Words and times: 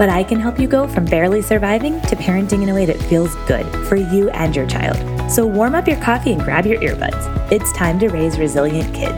but 0.00 0.08
I 0.08 0.24
can 0.24 0.40
help 0.40 0.58
you 0.58 0.66
go 0.66 0.88
from 0.88 1.04
barely 1.04 1.42
surviving 1.42 2.00
to 2.00 2.16
parenting 2.16 2.62
in 2.62 2.70
a 2.70 2.74
way 2.74 2.86
that 2.86 2.96
feels 3.02 3.34
good 3.46 3.66
for 3.86 3.96
you 3.96 4.30
and 4.30 4.56
your 4.56 4.66
child. 4.66 4.96
So 5.30 5.44
warm 5.44 5.74
up 5.74 5.86
your 5.86 6.00
coffee 6.00 6.32
and 6.32 6.42
grab 6.42 6.64
your 6.64 6.80
earbuds. 6.80 7.52
It's 7.52 7.70
time 7.74 7.98
to 7.98 8.08
raise 8.08 8.38
resilient 8.38 8.94
kids. 8.94 9.12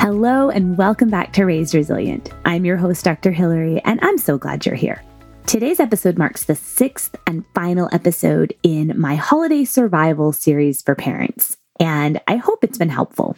Hello, 0.00 0.48
and 0.48 0.78
welcome 0.78 1.10
back 1.10 1.34
to 1.34 1.44
Raised 1.44 1.74
Resilient. 1.74 2.30
I'm 2.46 2.64
your 2.64 2.78
host, 2.78 3.04
Dr. 3.04 3.30
Hillary, 3.30 3.78
and 3.84 4.00
I'm 4.02 4.16
so 4.16 4.38
glad 4.38 4.64
you're 4.64 4.74
here. 4.74 5.02
Today's 5.46 5.80
episode 5.80 6.16
marks 6.16 6.46
the 6.46 6.54
sixth 6.54 7.14
and 7.26 7.44
final 7.54 7.90
episode 7.92 8.54
in 8.62 8.98
my 8.98 9.16
holiday 9.16 9.66
survival 9.66 10.32
series 10.32 10.80
for 10.80 10.94
parents, 10.94 11.58
and 11.78 12.22
I 12.26 12.36
hope 12.36 12.64
it's 12.64 12.78
been 12.78 12.88
helpful. 12.88 13.36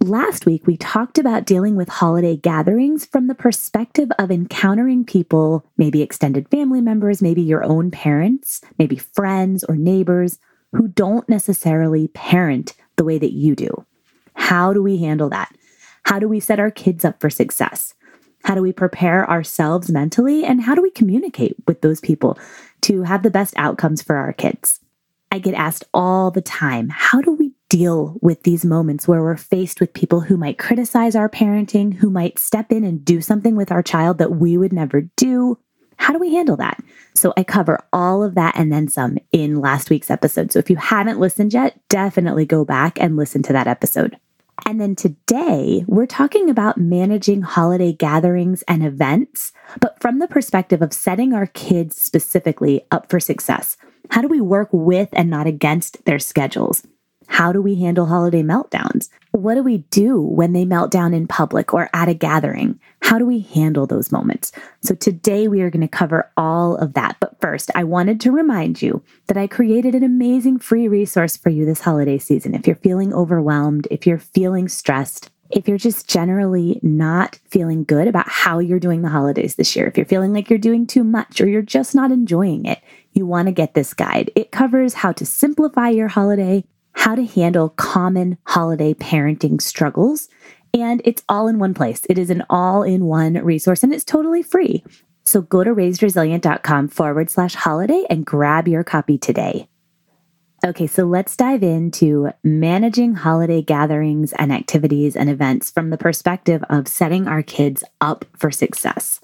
Last 0.00 0.46
week, 0.46 0.64
we 0.66 0.76
talked 0.76 1.18
about 1.18 1.44
dealing 1.44 1.74
with 1.74 1.88
holiday 1.88 2.36
gatherings 2.36 3.04
from 3.04 3.26
the 3.26 3.34
perspective 3.34 4.08
of 4.18 4.30
encountering 4.30 5.04
people, 5.04 5.66
maybe 5.76 6.02
extended 6.02 6.48
family 6.50 6.80
members, 6.80 7.20
maybe 7.20 7.42
your 7.42 7.64
own 7.64 7.90
parents, 7.90 8.60
maybe 8.78 8.96
friends 8.96 9.64
or 9.64 9.76
neighbors 9.76 10.38
who 10.72 10.86
don't 10.86 11.28
necessarily 11.28 12.08
parent 12.08 12.74
the 12.96 13.02
way 13.04 13.18
that 13.18 13.32
you 13.32 13.56
do. 13.56 13.84
How 14.34 14.72
do 14.72 14.82
we 14.82 14.98
handle 14.98 15.30
that? 15.30 15.52
How 16.04 16.20
do 16.20 16.28
we 16.28 16.38
set 16.38 16.60
our 16.60 16.70
kids 16.70 17.04
up 17.04 17.20
for 17.20 17.28
success? 17.28 17.94
How 18.44 18.54
do 18.54 18.62
we 18.62 18.72
prepare 18.72 19.28
ourselves 19.28 19.90
mentally? 19.90 20.44
And 20.44 20.62
how 20.62 20.76
do 20.76 20.82
we 20.82 20.92
communicate 20.92 21.56
with 21.66 21.80
those 21.80 22.00
people 22.00 22.38
to 22.82 23.02
have 23.02 23.24
the 23.24 23.30
best 23.30 23.52
outcomes 23.56 24.00
for 24.00 24.14
our 24.14 24.32
kids? 24.32 24.78
I 25.32 25.40
get 25.40 25.54
asked 25.54 25.84
all 25.92 26.30
the 26.30 26.40
time 26.40 26.88
how 26.88 27.20
do 27.20 27.32
we 27.32 27.52
deal 27.68 28.16
with 28.22 28.42
these 28.42 28.64
moments 28.64 29.06
where 29.06 29.22
we're 29.22 29.36
faced 29.36 29.80
with 29.80 29.92
people 29.92 30.20
who 30.20 30.36
might 30.36 30.58
criticize 30.58 31.14
our 31.14 31.28
parenting, 31.28 31.94
who 31.94 32.10
might 32.10 32.38
step 32.38 32.72
in 32.72 32.84
and 32.84 33.04
do 33.04 33.20
something 33.20 33.56
with 33.56 33.70
our 33.70 33.82
child 33.82 34.18
that 34.18 34.36
we 34.36 34.56
would 34.56 34.72
never 34.72 35.02
do. 35.16 35.58
How 35.96 36.12
do 36.12 36.18
we 36.18 36.34
handle 36.34 36.56
that? 36.56 36.82
So, 37.14 37.34
I 37.36 37.42
cover 37.42 37.80
all 37.92 38.22
of 38.22 38.36
that 38.36 38.56
and 38.56 38.72
then 38.72 38.88
some 38.88 39.18
in 39.32 39.60
last 39.60 39.90
week's 39.90 40.10
episode. 40.10 40.52
So, 40.52 40.58
if 40.60 40.70
you 40.70 40.76
haven't 40.76 41.18
listened 41.18 41.52
yet, 41.52 41.80
definitely 41.88 42.46
go 42.46 42.64
back 42.64 43.00
and 43.00 43.16
listen 43.16 43.42
to 43.44 43.52
that 43.52 43.66
episode. 43.66 44.16
And 44.66 44.80
then 44.80 44.96
today, 44.96 45.84
we're 45.86 46.06
talking 46.06 46.50
about 46.50 46.78
managing 46.78 47.42
holiday 47.42 47.92
gatherings 47.92 48.62
and 48.68 48.84
events, 48.84 49.52
but 49.80 50.00
from 50.00 50.18
the 50.18 50.28
perspective 50.28 50.82
of 50.82 50.92
setting 50.92 51.32
our 51.32 51.46
kids 51.46 52.00
specifically 52.00 52.82
up 52.90 53.10
for 53.10 53.20
success. 53.20 53.76
How 54.10 54.22
do 54.22 54.28
we 54.28 54.40
work 54.40 54.68
with 54.72 55.08
and 55.12 55.28
not 55.28 55.46
against 55.46 56.04
their 56.04 56.18
schedules? 56.18 56.82
How 57.28 57.52
do 57.52 57.62
we 57.62 57.76
handle 57.76 58.06
holiday 58.06 58.42
meltdowns? 58.42 59.10
What 59.30 59.54
do 59.54 59.62
we 59.62 59.78
do 59.90 60.20
when 60.20 60.54
they 60.54 60.64
melt 60.64 60.90
down 60.90 61.14
in 61.14 61.28
public 61.28 61.72
or 61.72 61.88
at 61.92 62.08
a 62.08 62.14
gathering? 62.14 62.80
How 63.02 63.18
do 63.18 63.26
we 63.26 63.40
handle 63.40 63.86
those 63.86 64.10
moments? 64.10 64.50
So, 64.80 64.94
today 64.94 65.46
we 65.46 65.60
are 65.60 65.70
going 65.70 65.82
to 65.82 65.88
cover 65.88 66.32
all 66.36 66.76
of 66.76 66.94
that. 66.94 67.18
But 67.20 67.40
first, 67.40 67.70
I 67.74 67.84
wanted 67.84 68.20
to 68.22 68.32
remind 68.32 68.82
you 68.82 69.04
that 69.28 69.36
I 69.36 69.46
created 69.46 69.94
an 69.94 70.02
amazing 70.02 70.58
free 70.58 70.88
resource 70.88 71.36
for 71.36 71.50
you 71.50 71.64
this 71.64 71.82
holiday 71.82 72.18
season. 72.18 72.54
If 72.54 72.66
you're 72.66 72.76
feeling 72.76 73.14
overwhelmed, 73.14 73.86
if 73.90 74.06
you're 74.06 74.18
feeling 74.18 74.68
stressed, 74.68 75.30
if 75.50 75.68
you're 75.68 75.78
just 75.78 76.08
generally 76.08 76.80
not 76.82 77.38
feeling 77.48 77.84
good 77.84 78.08
about 78.08 78.28
how 78.28 78.58
you're 78.58 78.80
doing 78.80 79.02
the 79.02 79.08
holidays 79.08 79.54
this 79.54 79.76
year, 79.76 79.86
if 79.86 79.96
you're 79.96 80.06
feeling 80.06 80.32
like 80.32 80.50
you're 80.50 80.58
doing 80.58 80.86
too 80.86 81.04
much 81.04 81.40
or 81.40 81.48
you're 81.48 81.62
just 81.62 81.94
not 81.94 82.10
enjoying 82.10 82.66
it, 82.66 82.80
you 83.12 83.26
want 83.26 83.46
to 83.46 83.52
get 83.52 83.74
this 83.74 83.94
guide. 83.94 84.30
It 84.34 84.50
covers 84.50 84.94
how 84.94 85.12
to 85.12 85.24
simplify 85.24 85.88
your 85.88 86.08
holiday, 86.08 86.64
how 86.92 87.14
to 87.14 87.24
handle 87.24 87.70
common 87.70 88.38
holiday 88.44 88.94
parenting 88.94 89.60
struggles. 89.60 90.28
And 90.74 91.00
it's 91.04 91.22
all 91.28 91.48
in 91.48 91.58
one 91.58 91.74
place. 91.74 92.02
It 92.08 92.18
is 92.18 92.30
an 92.30 92.44
all 92.50 92.82
in 92.82 93.04
one 93.04 93.34
resource 93.34 93.82
and 93.82 93.94
it's 93.94 94.04
totally 94.04 94.42
free. 94.42 94.84
So 95.24 95.42
go 95.42 95.62
to 95.62 95.74
raisedresilient.com 95.74 96.88
forward 96.88 97.30
slash 97.30 97.54
holiday 97.54 98.04
and 98.08 98.24
grab 98.24 98.66
your 98.66 98.84
copy 98.84 99.18
today. 99.18 99.68
Okay, 100.66 100.88
so 100.88 101.04
let's 101.04 101.36
dive 101.36 101.62
into 101.62 102.30
managing 102.42 103.14
holiday 103.14 103.62
gatherings 103.62 104.32
and 104.32 104.52
activities 104.52 105.14
and 105.14 105.30
events 105.30 105.70
from 105.70 105.90
the 105.90 105.98
perspective 105.98 106.64
of 106.68 106.88
setting 106.88 107.28
our 107.28 107.42
kids 107.42 107.84
up 108.00 108.24
for 108.36 108.50
success. 108.50 109.20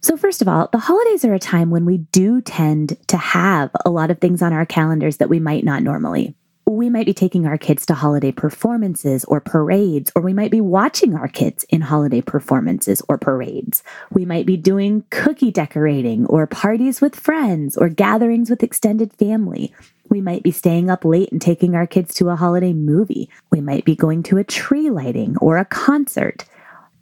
So, 0.00 0.16
first 0.16 0.42
of 0.42 0.48
all, 0.48 0.68
the 0.72 0.78
holidays 0.78 1.24
are 1.24 1.34
a 1.34 1.38
time 1.38 1.70
when 1.70 1.84
we 1.84 1.98
do 1.98 2.40
tend 2.40 2.98
to 3.06 3.16
have 3.16 3.70
a 3.84 3.90
lot 3.90 4.10
of 4.10 4.18
things 4.18 4.42
on 4.42 4.52
our 4.52 4.66
calendars 4.66 5.18
that 5.18 5.30
we 5.30 5.38
might 5.38 5.64
not 5.64 5.82
normally 5.82 6.34
we 6.66 6.88
might 6.88 7.06
be 7.06 7.14
taking 7.14 7.46
our 7.46 7.58
kids 7.58 7.84
to 7.86 7.94
holiday 7.94 8.32
performances 8.32 9.24
or 9.24 9.40
parades, 9.40 10.10
or 10.14 10.22
we 10.22 10.32
might 10.32 10.50
be 10.50 10.60
watching 10.60 11.14
our 11.14 11.28
kids 11.28 11.64
in 11.68 11.82
holiday 11.82 12.20
performances 12.20 13.02
or 13.08 13.18
parades. 13.18 13.82
We 14.10 14.24
might 14.24 14.46
be 14.46 14.56
doing 14.56 15.04
cookie 15.10 15.50
decorating 15.50 16.26
or 16.26 16.46
parties 16.46 17.00
with 17.00 17.16
friends 17.16 17.76
or 17.76 17.88
gatherings 17.88 18.48
with 18.48 18.62
extended 18.62 19.12
family. 19.12 19.74
We 20.08 20.20
might 20.20 20.42
be 20.42 20.50
staying 20.50 20.90
up 20.90 21.04
late 21.04 21.30
and 21.32 21.40
taking 21.40 21.74
our 21.74 21.86
kids 21.86 22.14
to 22.14 22.30
a 22.30 22.36
holiday 22.36 22.72
movie. 22.72 23.28
We 23.50 23.60
might 23.60 23.84
be 23.84 23.96
going 23.96 24.22
to 24.24 24.38
a 24.38 24.44
tree 24.44 24.90
lighting 24.90 25.36
or 25.38 25.58
a 25.58 25.64
concert. 25.64 26.44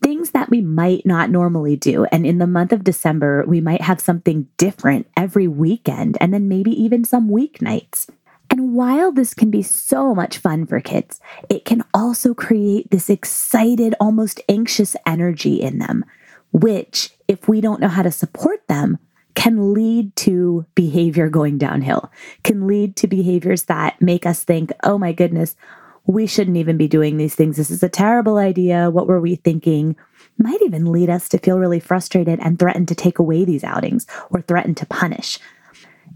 Things 0.02 0.32
that 0.32 0.50
we 0.50 0.60
might 0.60 1.06
not 1.06 1.30
normally 1.30 1.76
do. 1.76 2.04
And 2.06 2.26
in 2.26 2.38
the 2.38 2.46
month 2.48 2.72
of 2.72 2.82
December, 2.82 3.44
we 3.46 3.60
might 3.60 3.82
have 3.82 4.00
something 4.00 4.48
different 4.56 5.06
every 5.16 5.46
weekend 5.46 6.18
and 6.20 6.34
then 6.34 6.48
maybe 6.48 6.72
even 6.72 7.04
some 7.04 7.30
weeknights. 7.30 8.08
And 8.52 8.74
while 8.74 9.12
this 9.12 9.32
can 9.32 9.50
be 9.50 9.62
so 9.62 10.14
much 10.14 10.36
fun 10.36 10.66
for 10.66 10.78
kids, 10.78 11.20
it 11.48 11.64
can 11.64 11.82
also 11.94 12.34
create 12.34 12.90
this 12.90 13.08
excited, 13.08 13.94
almost 13.98 14.42
anxious 14.46 14.94
energy 15.06 15.54
in 15.54 15.78
them, 15.78 16.04
which, 16.52 17.14
if 17.28 17.48
we 17.48 17.62
don't 17.62 17.80
know 17.80 17.88
how 17.88 18.02
to 18.02 18.10
support 18.10 18.68
them, 18.68 18.98
can 19.34 19.72
lead 19.72 20.14
to 20.16 20.66
behavior 20.74 21.30
going 21.30 21.56
downhill, 21.56 22.12
can 22.44 22.66
lead 22.66 22.94
to 22.96 23.06
behaviors 23.06 23.64
that 23.64 23.98
make 24.02 24.26
us 24.26 24.44
think, 24.44 24.70
oh 24.84 24.98
my 24.98 25.14
goodness, 25.14 25.56
we 26.04 26.26
shouldn't 26.26 26.58
even 26.58 26.76
be 26.76 26.88
doing 26.88 27.16
these 27.16 27.34
things. 27.34 27.56
This 27.56 27.70
is 27.70 27.82
a 27.82 27.88
terrible 27.88 28.36
idea. 28.36 28.90
What 28.90 29.06
were 29.06 29.20
we 29.20 29.36
thinking? 29.36 29.96
Might 30.36 30.60
even 30.60 30.92
lead 30.92 31.08
us 31.08 31.26
to 31.30 31.38
feel 31.38 31.58
really 31.58 31.80
frustrated 31.80 32.38
and 32.40 32.58
threaten 32.58 32.84
to 32.84 32.94
take 32.94 33.18
away 33.18 33.46
these 33.46 33.64
outings 33.64 34.06
or 34.28 34.42
threaten 34.42 34.74
to 34.74 34.84
punish 34.84 35.38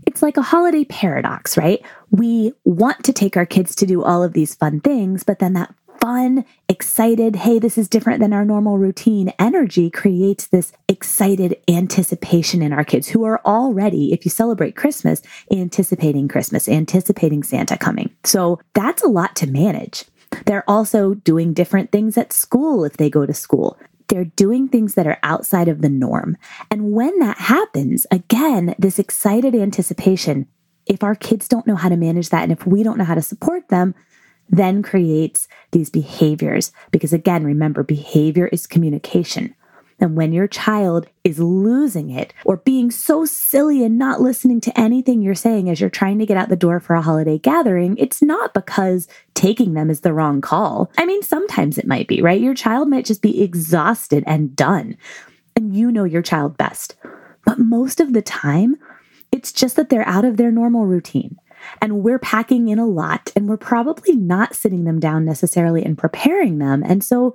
it's 0.07 0.23
like 0.23 0.37
a 0.37 0.43
holiday 0.43 0.85
paradox, 0.85 1.57
right? 1.57 1.85
We 2.11 2.53
want 2.65 3.05
to 3.05 3.13
take 3.13 3.37
our 3.37 3.45
kids 3.45 3.75
to 3.77 3.87
do 3.87 4.03
all 4.03 4.23
of 4.23 4.33
these 4.33 4.55
fun 4.55 4.81
things, 4.81 5.25
but 5.25 5.41
then 5.41 5.53
that 5.55 5.75
fun, 6.01 6.45
excited, 6.69 7.37
hey, 7.37 7.59
this 7.59 7.77
is 7.77 7.89
different 7.89 8.21
than 8.21 8.33
our 8.33 8.45
normal 8.45 8.79
routine 8.79 9.33
energy 9.39 9.91
creates 9.91 10.47
this 10.47 10.73
excited 10.89 11.57
anticipation 11.69 12.63
in 12.63 12.73
our 12.73 12.85
kids 12.85 13.09
who 13.09 13.25
are 13.25 13.41
already, 13.45 14.13
if 14.13 14.25
you 14.25 14.31
celebrate 14.31 14.77
Christmas, 14.77 15.21
anticipating 15.51 16.29
Christmas, 16.29 16.69
anticipating 16.69 17.43
Santa 17.43 17.77
coming. 17.77 18.15
So 18.25 18.61
that's 18.75 19.03
a 19.03 19.09
lot 19.09 19.35
to 19.37 19.47
manage. 19.47 20.05
They're 20.45 20.69
also 20.69 21.15
doing 21.15 21.53
different 21.53 21.93
things 21.93 22.17
at 22.17 22.33
school 22.33 22.85
if 22.85 22.97
they 22.97 23.11
go 23.11 23.27
to 23.27 23.35
school 23.35 23.79
they're 24.09 24.25
doing 24.25 24.69
things 24.69 24.95
that 24.95 25.07
are 25.07 25.19
outside 25.23 25.69
of 25.69 25.83
the 25.83 25.89
norm. 25.89 26.37
And 26.71 26.93
when 26.93 27.19
that 27.19 27.39
happens, 27.39 28.07
again, 28.11 28.75
this 28.79 28.99
excited 28.99 29.55
anticipation, 29.55 30.47
if 30.87 31.03
our 31.03 31.15
kids 31.15 31.49
don't 31.49 31.67
know 31.67 31.77
how 31.77 31.89
to 31.89 31.97
manage 31.97 32.29
that 32.31 32.45
and 32.45 32.53
if 32.53 32.67
we 32.67 32.83
don't 32.83 32.99
know 32.99 33.05
how 33.05 33.15
to 33.15 33.23
support 33.23 33.69
them, 33.69 33.95
then 34.49 34.83
creates 34.83 35.49
these 35.73 35.91
behaviors. 35.91 36.73
Because 36.93 37.13
again, 37.13 37.45
remember, 37.45 37.83
behavior 37.83 38.47
is 38.47 38.67
communication. 38.67 39.55
And 39.99 40.15
when 40.15 40.33
your 40.33 40.47
child 40.47 41.07
is 41.25 41.39
losing 41.39 42.11
it 42.11 42.35
or 42.45 42.59
being 42.59 42.91
so 42.91 43.25
silly 43.25 43.83
and 43.83 43.99
not 43.99 44.21
listening 44.21 44.61
to 44.63 44.79
anything 44.79 45.23
you're 45.23 45.35
saying 45.35 45.71
as 45.71 45.81
you're 45.81 45.89
trying 45.89 46.19
to 46.19 46.27
get 46.27 46.37
out 46.37 46.51
the 46.51 46.57
door 46.57 46.81
for 46.81 46.95
a 46.95 47.03
holiday 47.03 47.39
gathering, 47.39 47.97
it's 47.97 48.21
not 48.21 48.53
because 48.53 49.09
taking 49.35 49.73
them 49.73 49.89
is 49.89 50.01
the 50.01 50.13
wrong 50.13 50.41
call. 50.41 50.91
I 50.99 51.07
mean, 51.07 51.23
sometimes 51.23 51.79
it 51.79 51.87
might 51.87 52.09
be, 52.09 52.21
right? 52.21 52.41
Your 52.41 52.55
child 52.55 52.89
might 52.89 53.07
just 53.07 53.23
be 53.23 53.43
exhausted 53.43 54.23
and 54.27 54.55
done. 54.55 54.97
And 55.55 55.75
you 55.75 55.91
know 55.91 56.05
your 56.05 56.23
child 56.23 56.59
best. 56.59 56.97
But 57.47 57.59
most 57.59 58.01
of 58.01 58.13
the 58.13 58.23
time, 58.23 58.77
it's 59.33 59.53
just 59.53 59.77
that 59.77 59.89
they're 59.89 60.07
out 60.07 60.25
of 60.25 60.37
their 60.37 60.51
normal 60.51 60.85
routine 60.85 61.39
and 61.81 62.03
we're 62.03 62.19
packing 62.19 62.69
in 62.69 62.79
a 62.79 62.87
lot 62.87 63.33
and 63.35 63.49
we're 63.49 63.57
probably 63.57 64.15
not 64.15 64.55
sitting 64.55 64.85
them 64.85 65.01
down 65.01 65.25
necessarily 65.25 65.85
and 65.85 65.99
preparing 65.99 66.59
them. 66.59 66.83
And 66.85 67.03
so 67.03 67.35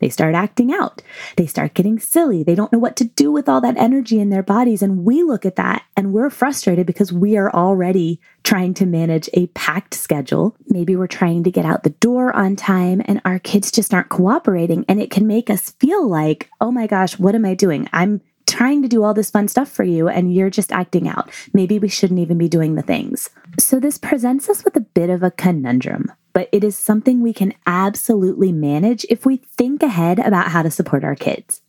They 0.00 0.08
start 0.08 0.34
acting 0.34 0.72
out. 0.72 1.02
They 1.36 1.46
start 1.46 1.74
getting 1.74 1.98
silly. 1.98 2.42
They 2.42 2.54
don't 2.54 2.72
know 2.72 2.78
what 2.78 2.96
to 2.96 3.04
do 3.04 3.32
with 3.32 3.48
all 3.48 3.60
that 3.60 3.76
energy 3.76 4.20
in 4.20 4.30
their 4.30 4.42
bodies. 4.42 4.82
And 4.82 5.04
we 5.04 5.22
look 5.22 5.44
at 5.44 5.56
that 5.56 5.82
and 5.96 6.12
we're 6.12 6.30
frustrated 6.30 6.86
because 6.86 7.12
we 7.12 7.36
are 7.36 7.50
already 7.52 8.20
trying 8.44 8.74
to 8.74 8.86
manage 8.86 9.28
a 9.34 9.48
packed 9.48 9.94
schedule. 9.94 10.56
Maybe 10.68 10.96
we're 10.96 11.06
trying 11.06 11.44
to 11.44 11.50
get 11.50 11.64
out 11.64 11.82
the 11.82 11.90
door 11.90 12.34
on 12.34 12.56
time 12.56 13.02
and 13.04 13.20
our 13.24 13.38
kids 13.38 13.70
just 13.72 13.92
aren't 13.92 14.08
cooperating. 14.08 14.84
And 14.88 15.00
it 15.00 15.10
can 15.10 15.26
make 15.26 15.50
us 15.50 15.70
feel 15.80 16.08
like, 16.08 16.48
oh 16.60 16.70
my 16.70 16.86
gosh, 16.86 17.18
what 17.18 17.34
am 17.34 17.44
I 17.44 17.54
doing? 17.54 17.88
I'm 17.92 18.20
trying 18.48 18.82
to 18.82 18.88
do 18.88 19.04
all 19.04 19.14
this 19.14 19.30
fun 19.30 19.46
stuff 19.46 19.68
for 19.68 19.84
you 19.84 20.08
and 20.08 20.34
you're 20.34 20.50
just 20.50 20.72
acting 20.72 21.08
out. 21.08 21.30
Maybe 21.52 21.78
we 21.78 21.88
shouldn't 21.88 22.18
even 22.18 22.38
be 22.38 22.48
doing 22.48 22.74
the 22.74 22.82
things. 22.82 23.30
So, 23.58 23.78
this 23.78 23.98
presents 23.98 24.48
us 24.48 24.64
with 24.64 24.74
a 24.74 24.80
bit 24.80 25.10
of 25.10 25.22
a 25.22 25.30
conundrum, 25.30 26.10
but 26.32 26.48
it 26.50 26.64
is 26.64 26.76
something 26.76 27.20
we 27.20 27.32
can 27.32 27.54
absolutely 27.66 28.50
manage 28.50 29.06
if 29.08 29.24
we 29.24 29.36
think 29.36 29.82
ahead 29.82 30.18
about 30.18 30.48
how 30.48 30.62
to 30.62 30.70
support 30.70 31.04
our 31.04 31.14
kids. 31.14 31.62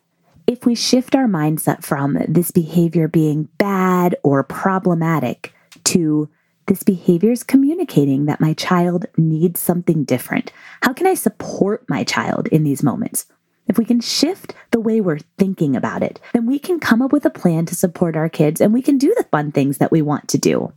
If 0.48 0.66
we 0.66 0.74
shift 0.74 1.14
our 1.14 1.28
mindset 1.28 1.84
from 1.84 2.18
this 2.28 2.50
behavior 2.50 3.08
being 3.08 3.50
bad 3.60 4.16
or 4.24 4.44
problematic 4.44 5.54
to 5.86 6.30
this 6.70 6.84
behavior 6.84 7.32
is 7.32 7.44
communicating 7.44 8.26
that 8.26 8.40
my 8.40 8.54
child 8.54 9.08
needs 9.18 9.60
something 9.60 10.04
different. 10.04 10.54
How 10.84 10.94
can 10.94 11.08
I 11.08 11.16
support 11.16 11.84
my 11.90 12.04
child 12.04 12.48
in 12.50 12.64
these 12.64 12.84
moments? 12.84 13.26
If 13.70 13.78
we 13.78 13.86
can 13.86 14.02
shift 14.02 14.56
the 14.72 14.80
way 14.80 15.00
we're 15.00 15.20
thinking 15.38 15.76
about 15.76 16.02
it, 16.02 16.20
then 16.34 16.48
we 16.48 16.58
can 16.58 16.80
come 16.80 17.04
up 17.04 17.14
with 17.14 17.24
a 17.24 17.30
plan 17.30 17.68
to 17.68 17.76
support 17.76 18.18
our 18.18 18.28
kids 18.28 18.60
and 18.60 18.74
we 18.74 18.82
can 18.82 18.98
do 18.98 19.14
the 19.16 19.28
fun 19.32 19.52
things 19.52 19.78
that 19.78 19.92
we 19.92 20.02
want 20.02 20.28
to 20.30 20.40
do. 20.40 20.74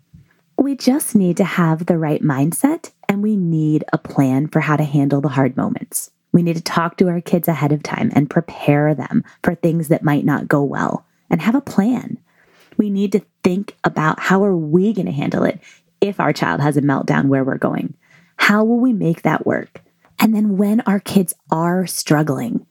We 0.59 0.77
just 0.77 1.17
need 1.17 1.39
to 1.39 1.45
have 1.45 1.87
the 1.87 1.97
right 1.97 2.23
mindset 2.23 2.93
and 3.09 3.23
we 3.23 3.35
need 3.35 3.83
a 3.95 3.99
plan 3.99 4.47
for 4.47 4.61
how 4.61 4.77
to 4.77 4.85
handle 4.85 5.23
the 5.23 5.31
hard 5.31 5.57
moments. 5.57 6.11
We 6.33 6.43
need 6.43 6.57
to 6.57 6.63
talk 6.63 6.99
to 6.99 7.09
our 7.09 7.23
kids 7.23 7.49
ahead 7.49 7.73
of 7.73 7.83
time 7.83 8.13
and 8.15 8.29
prepare 8.29 8.95
them 8.95 9.25
for 9.43 9.55
things 9.55 9.89
that 9.89 10.05
might 10.05 10.27
not 10.27 10.47
go 10.47 10.63
well 10.63 11.07
and 11.31 11.41
have 11.41 11.55
a 11.55 11.63
plan. 11.63 12.19
We 12.77 12.91
need 12.91 13.13
to 13.13 13.23
think 13.43 13.75
about 13.85 14.21
how 14.21 14.45
are 14.45 14.57
we 14.57 14.93
going 14.93 15.07
to 15.07 15.13
handle 15.13 15.45
it 15.45 15.61
if 16.03 16.21
our 16.21 16.35
child 16.35 16.61
has 16.61 16.77
a 16.77 16.83
meltdown 16.83 17.27
where 17.29 17.45
we're 17.45 17.57
going? 17.57 17.95
How 18.37 18.65
will 18.65 18.81
we 18.81 18.93
make 18.93 19.23
that 19.23 19.47
work? 19.47 19.81
And 20.19 20.35
then 20.35 20.59
when 20.59 20.83
our 20.83 21.01
kids 21.01 21.33
are 21.51 21.87
struggling, 21.87 22.67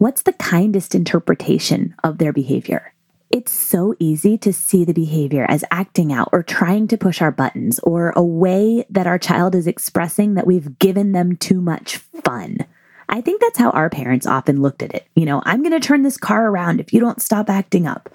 what's 0.00 0.22
the 0.22 0.32
kindest 0.32 0.94
interpretation 0.94 1.94
of 2.02 2.16
their 2.16 2.32
behavior? 2.32 2.94
It's 3.28 3.52
so 3.52 3.94
easy 3.98 4.38
to 4.38 4.50
see 4.50 4.82
the 4.82 4.94
behavior 4.94 5.44
as 5.46 5.62
acting 5.70 6.10
out 6.10 6.30
or 6.32 6.42
trying 6.42 6.88
to 6.88 6.96
push 6.96 7.20
our 7.20 7.30
buttons 7.30 7.78
or 7.80 8.14
a 8.16 8.22
way 8.22 8.86
that 8.88 9.06
our 9.06 9.18
child 9.18 9.54
is 9.54 9.66
expressing 9.66 10.34
that 10.34 10.46
we've 10.46 10.78
given 10.78 11.12
them 11.12 11.36
too 11.36 11.60
much 11.60 11.98
fun. 11.98 12.64
I 13.10 13.20
think 13.20 13.42
that's 13.42 13.58
how 13.58 13.70
our 13.70 13.90
parents 13.90 14.26
often 14.26 14.62
looked 14.62 14.82
at 14.82 14.94
it. 14.94 15.06
You 15.14 15.26
know, 15.26 15.42
I'm 15.44 15.62
going 15.62 15.78
to 15.78 15.86
turn 15.86 16.02
this 16.02 16.16
car 16.16 16.48
around 16.48 16.80
if 16.80 16.94
you 16.94 17.00
don't 17.00 17.20
stop 17.20 17.50
acting 17.50 17.86
up. 17.86 18.08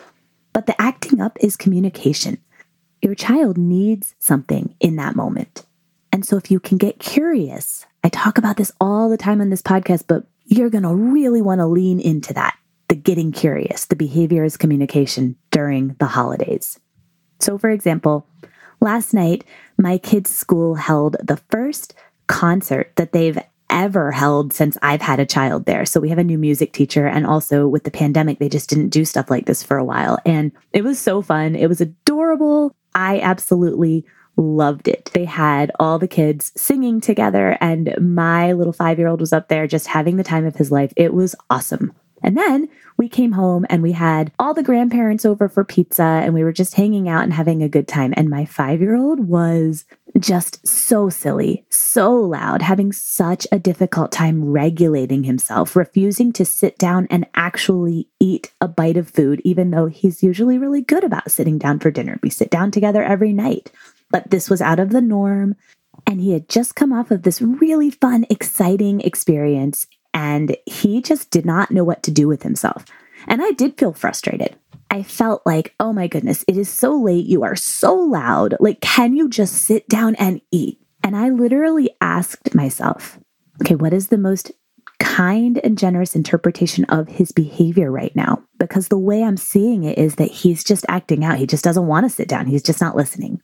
But 0.53 0.65
the 0.65 0.81
acting 0.81 1.21
up 1.21 1.37
is 1.39 1.55
communication. 1.55 2.39
Your 3.03 3.13
child 3.13 3.59
needs 3.59 4.15
something 4.17 4.73
in 4.79 4.95
that 4.95 5.15
moment. 5.15 5.67
And 6.11 6.25
so 6.25 6.35
if 6.35 6.49
you 6.49 6.59
can 6.59 6.79
get 6.79 6.97
curious, 6.97 7.85
I 8.03 8.09
talk 8.09 8.39
about 8.39 8.57
this 8.57 8.71
all 8.81 9.07
the 9.07 9.17
time 9.17 9.39
on 9.39 9.51
this 9.51 9.61
podcast, 9.61 10.05
but 10.07 10.25
you're 10.45 10.69
going 10.69 10.83
to 10.83 10.93
really 10.93 11.41
want 11.41 11.59
to 11.59 11.67
lean 11.67 11.99
into 11.99 12.33
that 12.33 12.57
the 12.87 12.95
getting 12.95 13.31
curious, 13.31 13.85
the 13.85 13.95
behavior 13.95 14.43
is 14.43 14.57
communication 14.57 15.35
during 15.51 15.95
the 15.99 16.05
holidays. 16.05 16.79
So, 17.39 17.57
for 17.57 17.69
example, 17.69 18.27
last 18.79 19.13
night, 19.13 19.43
my 19.77 19.97
kids' 19.97 20.33
school 20.33 20.75
held 20.75 21.17
the 21.21 21.37
first 21.49 21.93
concert 22.27 22.91
that 22.95 23.11
they've 23.11 23.39
ever 23.69 24.11
held 24.11 24.53
since 24.53 24.77
I've 24.81 25.01
had 25.01 25.19
a 25.19 25.25
child 25.25 25.65
there. 25.65 25.85
So 25.85 25.99
we 25.99 26.09
have 26.09 26.19
a 26.19 26.23
new 26.23 26.37
music 26.37 26.71
teacher. 26.71 27.07
And 27.07 27.25
also 27.25 27.67
with 27.67 27.83
the 27.83 27.91
pandemic, 27.91 28.37
they 28.37 28.47
just 28.47 28.69
didn't 28.69 28.89
do 28.89 29.03
stuff 29.03 29.29
like 29.31 29.47
this 29.47 29.63
for 29.63 29.77
a 29.77 29.83
while. 29.83 30.19
And 30.25 30.51
it 30.71 30.83
was 30.83 30.99
so 30.99 31.23
fun. 31.23 31.55
It 31.55 31.67
was 31.67 31.81
adorable. 31.81 32.75
I 32.93 33.19
absolutely 33.19 34.05
loved 34.37 34.87
it. 34.87 35.11
They 35.13 35.25
had 35.25 35.71
all 35.79 35.99
the 35.99 36.07
kids 36.07 36.51
singing 36.55 37.01
together, 37.01 37.57
and 37.61 37.95
my 37.99 38.53
little 38.53 38.73
five 38.73 38.99
year 38.99 39.07
old 39.07 39.19
was 39.19 39.33
up 39.33 39.47
there 39.47 39.67
just 39.67 39.87
having 39.87 40.17
the 40.17 40.23
time 40.23 40.45
of 40.45 40.55
his 40.55 40.71
life. 40.71 40.93
It 40.95 41.13
was 41.13 41.35
awesome. 41.49 41.93
And 42.23 42.35
then 42.35 42.69
we 42.97 43.07
came 43.07 43.33
home 43.33 43.67
and 43.69 43.83
we 43.83 43.91
had 43.91 44.31
all 44.39 44.55
the 44.55 44.63
grandparents 44.63 45.25
over 45.25 45.47
for 45.47 45.63
pizza 45.63 46.01
and 46.01 46.33
we 46.33 46.43
were 46.43 46.53
just 46.53 46.73
hanging 46.73 47.07
out 47.07 47.23
and 47.23 47.31
having 47.31 47.61
a 47.61 47.69
good 47.69 47.87
time. 47.87 48.15
And 48.17 48.29
my 48.29 48.45
five 48.45 48.81
year 48.81 48.95
old 48.95 49.19
was 49.19 49.85
just 50.17 50.65
so 50.65 51.09
silly, 51.09 51.65
so 51.69 52.15
loud, 52.15 52.61
having 52.61 52.91
such 52.91 53.45
a 53.51 53.59
difficult 53.59 54.11
time 54.11 54.43
regulating 54.43 55.23
himself, 55.23 55.75
refusing 55.75 56.31
to 56.33 56.45
sit 56.45 56.77
down 56.77 57.05
and 57.11 57.27
actually 57.35 58.07
eat 58.19 58.51
a 58.61 58.67
bite 58.67 58.97
of 58.97 59.09
food, 59.09 59.41
even 59.43 59.71
though 59.71 59.87
he's 59.87 60.23
usually 60.23 60.57
really 60.57 60.81
good 60.81 61.03
about 61.03 61.29
sitting 61.29 61.57
down 61.57 61.79
for 61.79 61.91
dinner. 61.91 62.17
We 62.23 62.29
sit 62.29 62.49
down 62.49 62.71
together 62.71 63.03
every 63.03 63.33
night. 63.33 63.71
But 64.11 64.29
this 64.29 64.49
was 64.49 64.61
out 64.61 64.79
of 64.79 64.89
the 64.91 65.01
norm. 65.01 65.55
And 66.07 66.21
he 66.21 66.31
had 66.31 66.49
just 66.49 66.75
come 66.75 66.93
off 66.93 67.11
of 67.11 67.23
this 67.23 67.41
really 67.41 67.89
fun, 67.89 68.25
exciting 68.29 69.01
experience. 69.01 69.87
And 70.13 70.55
he 70.65 71.01
just 71.01 71.31
did 71.31 71.45
not 71.45 71.71
know 71.71 71.83
what 71.83 72.03
to 72.03 72.11
do 72.11 72.27
with 72.27 72.43
himself. 72.43 72.85
And 73.27 73.41
I 73.41 73.51
did 73.51 73.77
feel 73.77 73.93
frustrated. 73.93 74.55
I 74.91 75.03
felt 75.03 75.41
like, 75.45 75.73
oh 75.79 75.91
my 75.93 76.07
goodness, 76.07 76.45
it 76.47 76.57
is 76.57 76.69
so 76.69 76.95
late. 76.95 77.25
You 77.25 77.43
are 77.43 77.55
so 77.55 77.95
loud. 77.95 78.55
Like, 78.59 78.81
can 78.81 79.15
you 79.15 79.27
just 79.27 79.53
sit 79.53 79.87
down 79.89 80.15
and 80.15 80.41
eat? 80.51 80.79
And 81.03 81.15
I 81.15 81.29
literally 81.29 81.89
asked 82.01 82.55
myself, 82.55 83.19
okay, 83.61 83.75
what 83.75 83.93
is 83.93 84.07
the 84.07 84.17
most 84.17 84.51
kind 84.99 85.59
and 85.63 85.77
generous 85.77 86.15
interpretation 86.15 86.85
of 86.85 87.07
his 87.07 87.31
behavior 87.31 87.91
right 87.91 88.15
now? 88.15 88.41
Because 88.57 88.87
the 88.87 88.97
way 88.97 89.23
I'm 89.23 89.37
seeing 89.37 89.83
it 89.83 89.97
is 89.97 90.15
that 90.15 90.31
he's 90.31 90.63
just 90.63 90.85
acting 90.87 91.23
out. 91.23 91.37
He 91.37 91.47
just 91.47 91.63
doesn't 91.63 91.87
want 91.87 92.05
to 92.05 92.09
sit 92.09 92.27
down, 92.27 92.45
he's 92.45 92.63
just 92.63 92.81
not 92.81 92.95
listening. 92.95 93.41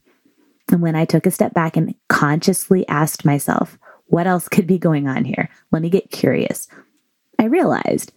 And 0.71 0.81
when 0.81 0.95
I 0.95 1.05
took 1.05 1.25
a 1.25 1.31
step 1.31 1.53
back 1.53 1.77
and 1.77 1.93
consciously 2.07 2.87
asked 2.87 3.25
myself, 3.25 3.77
what 4.05 4.27
else 4.27 4.49
could 4.49 4.67
be 4.67 4.77
going 4.77 5.07
on 5.07 5.25
here? 5.25 5.49
Let 5.71 5.81
me 5.81 5.89
get 5.89 6.11
curious. 6.11 6.67
I 7.39 7.45
realized 7.45 8.11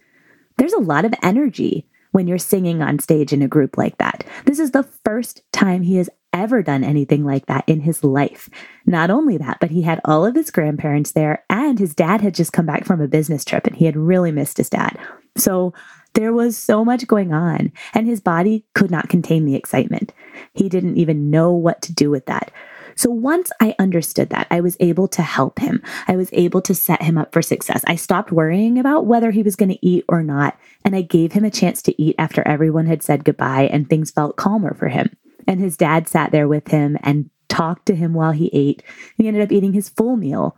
there's 0.57 0.73
a 0.73 0.79
lot 0.79 1.05
of 1.05 1.13
energy 1.21 1.87
when 2.11 2.27
you're 2.27 2.37
singing 2.37 2.81
on 2.81 2.99
stage 2.99 3.33
in 3.33 3.41
a 3.41 3.47
group 3.47 3.77
like 3.77 3.97
that. 3.97 4.23
This 4.45 4.59
is 4.59 4.71
the 4.71 4.83
first 5.03 5.41
time 5.51 5.81
he 5.81 5.97
has 5.97 6.09
ever 6.31 6.61
done 6.61 6.83
anything 6.83 7.25
like 7.25 7.45
that 7.47 7.63
in 7.67 7.81
his 7.81 8.03
life. 8.03 8.49
Not 8.85 9.09
only 9.09 9.37
that, 9.37 9.59
but 9.59 9.71
he 9.71 9.81
had 9.81 10.01
all 10.05 10.25
of 10.25 10.35
his 10.35 10.51
grandparents 10.51 11.11
there, 11.11 11.43
and 11.49 11.79
his 11.79 11.95
dad 11.95 12.21
had 12.21 12.35
just 12.35 12.53
come 12.53 12.65
back 12.65 12.85
from 12.85 13.01
a 13.01 13.07
business 13.07 13.43
trip 13.43 13.67
and 13.67 13.75
he 13.75 13.85
had 13.85 13.97
really 13.97 14.31
missed 14.31 14.57
his 14.57 14.69
dad. 14.69 14.97
So 15.37 15.73
there 16.15 16.33
was 16.33 16.57
so 16.57 16.83
much 16.83 17.07
going 17.07 17.33
on, 17.33 17.71
and 17.93 18.07
his 18.07 18.19
body 18.19 18.65
could 18.73 18.91
not 18.91 19.09
contain 19.09 19.45
the 19.45 19.55
excitement. 19.55 20.13
He 20.53 20.67
didn't 20.67 20.97
even 20.97 21.29
know 21.29 21.51
what 21.53 21.81
to 21.83 21.93
do 21.93 22.09
with 22.09 22.25
that. 22.25 22.51
So 22.97 23.09
once 23.09 23.51
I 23.59 23.75
understood 23.77 24.29
that, 24.29 24.47
I 24.49 24.61
was 24.61 24.77
able 24.79 25.09
to 25.09 25.21
help 25.21 25.59
him. 25.59 25.83
I 26.07 26.15
was 26.15 26.29
able 26.31 26.61
to 26.61 26.73
set 26.73 27.03
him 27.03 27.17
up 27.17 27.33
for 27.33 27.41
success. 27.41 27.83
I 27.85 27.97
stopped 27.97 28.31
worrying 28.31 28.79
about 28.79 29.05
whether 29.05 29.31
he 29.31 29.43
was 29.43 29.57
going 29.57 29.69
to 29.69 29.85
eat 29.85 30.05
or 30.07 30.23
not, 30.23 30.57
and 30.85 30.95
I 30.95 31.01
gave 31.01 31.33
him 31.33 31.43
a 31.43 31.51
chance 31.51 31.81
to 31.83 32.01
eat 32.01 32.15
after 32.17 32.41
everyone 32.47 32.85
had 32.85 33.03
said 33.03 33.25
goodbye 33.25 33.63
and 33.63 33.89
things 33.89 34.11
felt 34.11 34.37
calmer 34.37 34.73
for 34.73 34.87
him. 34.87 35.15
And 35.45 35.59
his 35.59 35.77
dad 35.77 36.07
sat 36.07 36.31
there 36.31 36.47
with 36.47 36.69
him 36.69 36.97
and 37.03 37.29
talked 37.49 37.85
to 37.87 37.95
him 37.95 38.13
while 38.13 38.31
he 38.31 38.49
ate. 38.53 38.81
He 39.17 39.27
ended 39.27 39.43
up 39.43 39.51
eating 39.51 39.73
his 39.73 39.89
full 39.89 40.15
meal. 40.15 40.57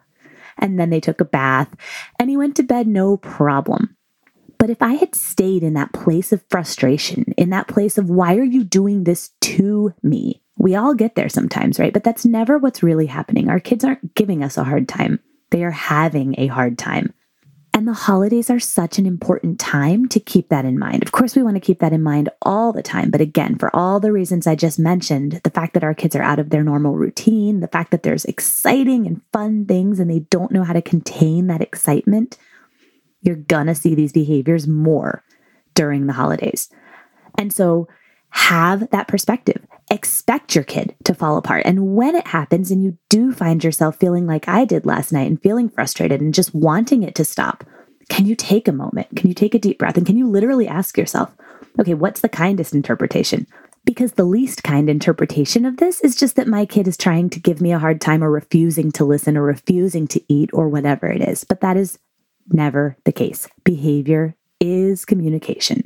And 0.59 0.79
then 0.79 0.89
they 0.89 0.99
took 0.99 1.21
a 1.21 1.25
bath 1.25 1.75
and 2.17 2.29
he 2.29 2.37
went 2.37 2.55
to 2.55 2.63
bed 2.63 2.87
no 2.87 3.17
problem. 3.17 3.96
But 4.57 4.69
if 4.69 4.81
I 4.81 4.93
had 4.93 5.15
stayed 5.15 5.63
in 5.63 5.73
that 5.73 5.93
place 5.93 6.33
of 6.33 6.43
frustration, 6.49 7.33
in 7.37 7.49
that 7.51 7.67
place 7.67 7.97
of 7.97 8.09
why 8.09 8.35
are 8.37 8.43
you 8.43 8.63
doing 8.63 9.03
this 9.03 9.31
to 9.41 9.93
me? 10.01 10.41
We 10.57 10.75
all 10.75 10.95
get 10.95 11.15
there 11.15 11.29
sometimes, 11.29 11.79
right? 11.79 11.93
But 11.93 12.03
that's 12.03 12.25
never 12.25 12.57
what's 12.57 12.81
really 12.81 13.05
happening. 13.05 13.49
Our 13.49 13.59
kids 13.59 13.83
aren't 13.83 14.15
giving 14.15 14.43
us 14.43 14.57
a 14.57 14.63
hard 14.63 14.87
time, 14.87 15.19
they 15.51 15.63
are 15.63 15.71
having 15.71 16.35
a 16.37 16.47
hard 16.47 16.77
time. 16.77 17.13
And 17.73 17.87
the 17.87 17.93
holidays 17.93 18.49
are 18.49 18.59
such 18.59 18.97
an 18.97 19.05
important 19.05 19.59
time 19.59 20.07
to 20.07 20.19
keep 20.19 20.49
that 20.49 20.65
in 20.65 20.79
mind. 20.79 21.03
Of 21.03 21.11
course, 21.11 21.35
we 21.35 21.43
want 21.43 21.57
to 21.57 21.61
keep 21.61 21.77
that 21.79 21.93
in 21.93 22.01
mind 22.01 22.27
all 22.41 22.73
the 22.73 22.81
time. 22.81 23.11
But 23.11 23.21
again, 23.21 23.55
for 23.59 23.73
all 23.75 23.99
the 23.99 24.11
reasons 24.11 24.47
I 24.47 24.55
just 24.55 24.79
mentioned, 24.79 25.41
the 25.43 25.51
fact 25.51 25.75
that 25.75 25.83
our 25.83 25.93
kids 25.93 26.15
are 26.15 26.23
out 26.23 26.39
of 26.39 26.49
their 26.49 26.63
normal 26.63 26.95
routine, 26.95 27.59
the 27.59 27.67
fact 27.67 27.91
that 27.91 28.01
there's 28.01 28.25
exciting 28.25 29.05
and 29.05 29.21
fun 29.31 29.65
things 29.65 29.99
and 29.99 30.09
they 30.09 30.21
don't 30.21 30.51
know 30.51 30.63
how 30.63 30.73
to 30.73 30.81
contain 30.81 31.45
that 31.47 31.61
excitement, 31.61 32.39
you're 33.21 33.35
gonna 33.35 33.75
see 33.75 33.95
these 33.95 34.11
behaviors 34.11 34.67
more 34.67 35.23
during 35.73 36.07
the 36.07 36.13
holidays. 36.13 36.69
And 37.37 37.53
so 37.53 37.87
have 38.29 38.89
that 38.89 39.07
perspective. 39.07 39.65
Expect 39.89 40.53
your 40.53 40.63
kid 40.63 40.95
to 41.05 41.13
fall 41.13 41.37
apart. 41.37 41.63
And 41.65 41.95
when 41.95 42.15
it 42.15 42.27
happens 42.27 42.71
and 42.71 42.83
you 42.83 42.97
do 43.09 43.31
find 43.31 43.63
yourself 43.63 43.97
feeling 43.97 44.27
like 44.27 44.47
I 44.47 44.65
did 44.65 44.85
last 44.85 45.13
night 45.13 45.27
and 45.27 45.41
feeling 45.41 45.69
frustrated 45.69 46.19
and 46.19 46.33
just 46.33 46.53
wanting 46.53 47.03
it 47.03 47.15
to 47.15 47.25
stop, 47.25 47.63
can 48.09 48.25
you 48.25 48.35
take 48.35 48.67
a 48.67 48.73
moment? 48.73 49.15
Can 49.15 49.27
you 49.27 49.33
take 49.33 49.55
a 49.55 49.59
deep 49.59 49.79
breath? 49.79 49.97
And 49.97 50.05
can 50.05 50.17
you 50.17 50.29
literally 50.29 50.67
ask 50.67 50.97
yourself, 50.97 51.35
okay, 51.79 51.93
what's 51.93 52.21
the 52.21 52.29
kindest 52.29 52.73
interpretation? 52.73 53.47
Because 53.85 54.13
the 54.13 54.25
least 54.25 54.63
kind 54.63 54.89
interpretation 54.89 55.65
of 55.65 55.77
this 55.77 56.01
is 56.01 56.15
just 56.15 56.35
that 56.35 56.47
my 56.47 56.65
kid 56.65 56.87
is 56.87 56.97
trying 56.97 57.29
to 57.29 57.39
give 57.39 57.61
me 57.61 57.71
a 57.71 57.79
hard 57.79 58.01
time 58.01 58.23
or 58.23 58.29
refusing 58.29 58.91
to 58.93 59.05
listen 59.05 59.37
or 59.37 59.43
refusing 59.43 60.07
to 60.07 60.21
eat 60.27 60.49
or 60.51 60.67
whatever 60.67 61.07
it 61.07 61.21
is. 61.21 61.43
But 61.43 61.61
that 61.61 61.77
is 61.77 61.97
never 62.49 62.97
the 63.03 63.11
case. 63.11 63.47
Behavior 63.63 64.35
is 64.59 65.05
communication. 65.05 65.83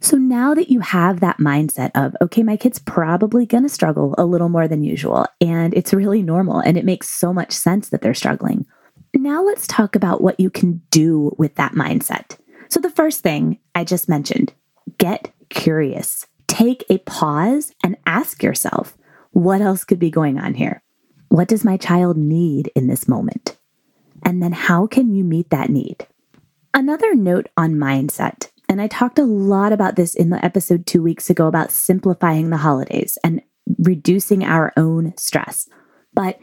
So 0.00 0.18
now 0.18 0.52
that 0.54 0.70
you 0.70 0.80
have 0.80 1.20
that 1.20 1.38
mindset 1.38 1.90
of, 1.94 2.14
okay, 2.20 2.42
my 2.42 2.58
kid's 2.58 2.78
probably 2.78 3.46
going 3.46 3.62
to 3.62 3.70
struggle 3.70 4.14
a 4.18 4.26
little 4.26 4.50
more 4.50 4.68
than 4.68 4.82
usual, 4.84 5.26
and 5.40 5.72
it's 5.72 5.94
really 5.94 6.22
normal, 6.22 6.58
and 6.58 6.76
it 6.76 6.84
makes 6.84 7.08
so 7.08 7.32
much 7.32 7.52
sense 7.52 7.88
that 7.88 8.02
they're 8.02 8.12
struggling. 8.12 8.66
Now 9.14 9.42
let's 9.42 9.66
talk 9.66 9.96
about 9.96 10.20
what 10.20 10.38
you 10.38 10.50
can 10.50 10.82
do 10.90 11.34
with 11.38 11.54
that 11.54 11.72
mindset. 11.72 12.36
So, 12.68 12.80
the 12.80 12.90
first 12.90 13.20
thing 13.20 13.58
I 13.74 13.84
just 13.84 14.08
mentioned 14.08 14.52
get 14.98 15.32
curious. 15.48 16.26
Take 16.48 16.84
a 16.90 16.98
pause 16.98 17.72
and 17.82 17.96
ask 18.04 18.42
yourself, 18.42 18.96
what 19.30 19.60
else 19.60 19.84
could 19.84 19.98
be 19.98 20.10
going 20.10 20.38
on 20.38 20.54
here? 20.54 20.82
What 21.28 21.48
does 21.48 21.64
my 21.64 21.76
child 21.76 22.16
need 22.16 22.70
in 22.76 22.86
this 22.86 23.08
moment? 23.08 23.56
And 24.24 24.42
then 24.42 24.52
how 24.52 24.86
can 24.86 25.14
you 25.14 25.24
meet 25.24 25.50
that 25.50 25.70
need? 25.70 26.06
Another 26.72 27.14
note 27.14 27.48
on 27.56 27.74
mindset 27.74 28.48
and 28.68 28.80
I 28.80 28.86
talked 28.86 29.18
a 29.18 29.24
lot 29.24 29.72
about 29.72 29.96
this 29.96 30.14
in 30.14 30.30
the 30.30 30.44
episode 30.44 30.86
two 30.86 31.02
weeks 31.02 31.28
ago 31.30 31.46
about 31.46 31.70
simplifying 31.70 32.50
the 32.50 32.56
holidays 32.56 33.18
and 33.22 33.42
reducing 33.78 34.44
our 34.44 34.72
own 34.76 35.14
stress. 35.16 35.68
But 36.12 36.38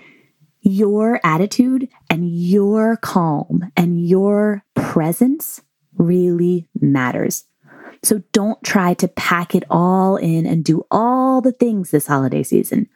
your 0.62 1.20
attitude 1.24 1.90
and 2.10 2.30
your 2.30 2.98
calm 2.98 3.72
and 3.76 4.08
your 4.08 4.64
presence 4.76 5.62
really 5.98 6.68
matters. 6.80 7.46
So 8.04 8.24
don't 8.32 8.64
try 8.64 8.94
to 8.96 9.08
pack 9.08 9.56
it 9.56 9.64
all 9.70 10.18
in 10.18 10.46
and 10.46 10.64
do 10.64 10.86
all 10.92 11.42
the 11.42 11.52
things 11.52 11.92
this 11.92 12.08
holiday 12.08 12.44
season. 12.44 12.88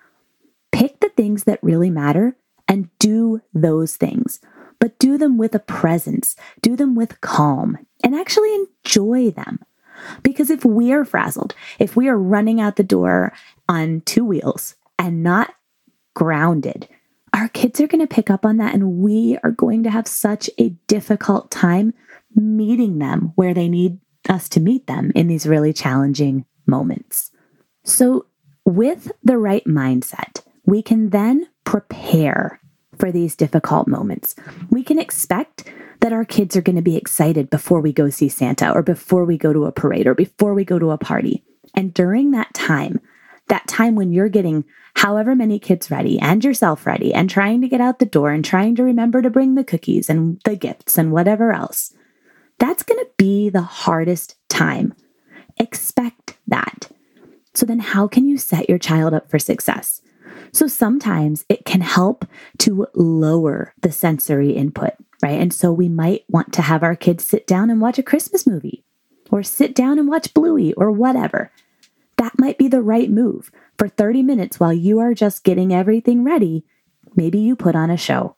Pick 0.72 1.00
the 1.00 1.10
things 1.10 1.46
that 1.46 1.60
really 1.64 1.90
matter 1.90 2.38
and 2.68 2.90
do 3.00 3.42
those 3.54 3.96
things 3.96 4.40
but 4.86 5.00
do 5.00 5.18
them 5.18 5.40
with 5.40 5.56
a 5.56 5.60
presence, 5.60 6.36
do 6.62 6.76
them 6.76 6.94
with 6.94 7.20
calm, 7.20 7.76
and 8.04 8.14
actually 8.14 8.54
enjoy 8.54 9.32
them. 9.32 9.58
Because 10.22 10.52
if 10.52 10.64
we 10.64 10.94
are 10.94 11.04
frazzled, 11.04 11.56
if 11.80 11.96
we 11.96 12.08
are 12.08 12.16
running 12.16 12.62
out 12.62 12.76
the 12.76 12.84
door 12.84 13.34
on 13.68 14.02
two 14.02 14.24
wheels 14.24 14.76
and 15.00 15.24
not 15.24 15.56
grounded, 16.14 16.88
our 17.34 17.48
kids 17.48 17.82
are 17.82 17.88
going 17.88 18.08
to 18.08 18.16
pick 18.16 18.30
up 18.30 18.46
on 18.46 18.58
that 18.58 18.76
and 18.76 19.00
we 19.00 19.40
are 19.44 19.50
going 19.50 19.82
to 19.82 19.90
have 19.90 20.08
such 20.08 20.52
a 20.60 20.70
difficult 20.86 21.50
time 21.50 21.92
meeting 22.36 23.00
them 23.00 23.32
where 23.34 23.56
they 23.56 23.68
need 23.68 23.98
us 24.30 24.48
to 24.50 24.60
meet 24.60 24.86
them 24.86 25.12
in 25.16 25.26
these 25.26 25.48
really 25.48 25.74
challenging 25.74 26.46
moments. 26.68 27.32
So, 27.84 28.28
with 28.66 29.12
the 29.24 29.40
right 29.40 29.66
mindset, 29.66 30.44
we 30.64 30.84
can 30.84 31.10
then 31.10 31.48
prepare 31.64 32.60
for 32.98 33.12
these 33.12 33.36
difficult 33.36 33.88
moments. 33.88 34.36
We 34.70 34.84
can 34.84 35.00
expect 35.00 35.72
that 36.02 36.14
our 36.14 36.26
kids 36.26 36.56
are 36.56 36.62
going 36.62 36.76
to 36.76 36.82
be 36.82 36.98
excited 36.98 37.50
before 37.50 37.82
we 37.82 37.94
go 37.94 38.10
see 38.10 38.30
Santa 38.30 38.72
or 38.72 38.82
before 38.82 39.26
we 39.26 39.38
go 39.38 39.54
to 39.54 39.66
a 39.66 39.72
parade 39.72 40.08
or 40.08 40.14
before 40.14 40.54
we 40.54 40.66
go 40.66 40.80
to 40.80 40.92
a 40.92 40.98
party. 40.98 41.44
And 41.74 41.94
during 41.94 42.32
that 42.32 42.54
time, 42.54 43.00
that 43.48 43.68
time 43.68 43.96
when 43.96 44.12
you're 44.12 44.30
getting 44.30 44.66
however 44.96 45.36
many 45.36 45.60
kids 45.60 45.92
ready 45.92 46.20
and 46.20 46.44
yourself 46.44 46.86
ready 46.86 47.14
and 47.14 47.30
trying 47.30 47.62
to 47.62 47.68
get 47.68 47.82
out 47.82 48.00
the 48.00 48.06
door 48.06 48.32
and 48.32 48.44
trying 48.44 48.76
to 48.76 48.84
remember 48.84 49.22
to 49.22 49.30
bring 49.30 49.56
the 49.56 49.64
cookies 49.64 50.10
and 50.10 50.42
the 50.46 50.56
gifts 50.56 50.98
and 50.98 51.12
whatever 51.12 51.52
else, 51.52 51.94
that's 52.60 52.84
going 52.84 53.00
to 53.00 53.10
be 53.18 53.50
the 53.50 53.62
hardest 53.62 54.36
time. 54.50 54.94
Expect 55.58 56.38
that. 56.48 56.90
So, 57.54 57.66
then 57.66 57.80
how 57.80 58.08
can 58.08 58.26
you 58.28 58.38
set 58.38 58.70
your 58.70 58.78
child 58.78 59.14
up 59.14 59.30
for 59.30 59.40
success? 59.40 60.02
So 60.56 60.68
sometimes 60.68 61.44
it 61.50 61.66
can 61.66 61.82
help 61.82 62.26
to 62.60 62.88
lower 62.96 63.74
the 63.82 63.92
sensory 63.92 64.52
input, 64.52 64.94
right? 65.22 65.38
And 65.38 65.54
so 65.54 65.74
we 65.74 65.90
might 65.90 66.24
want 66.30 66.54
to 66.54 66.62
have 66.62 66.82
our 66.82 66.96
kids 66.96 67.26
sit 67.26 67.46
down 67.46 67.70
and 67.70 67.82
watch 67.82 68.00
a 68.00 68.04
Christmas 68.04 68.48
movie 68.48 68.86
or 69.30 69.44
sit 69.44 69.76
down 69.76 70.00
and 70.00 70.08
watch 70.08 70.34
Bluey 70.34 70.72
or 70.76 70.92
whatever. 70.92 71.52
That 72.16 72.40
might 72.40 72.58
be 72.58 72.70
the 72.70 72.82
right 72.82 73.10
move. 73.10 73.52
For 73.78 73.90
30 73.90 74.24
minutes 74.24 74.58
while 74.58 74.72
you 74.72 75.00
are 75.00 75.14
just 75.14 75.44
getting 75.44 75.74
everything 75.74 76.24
ready, 76.24 76.64
maybe 77.18 77.40
you 77.40 77.58
put 77.58 77.76
on 77.76 77.92
a 77.92 77.98
show. 77.98 78.38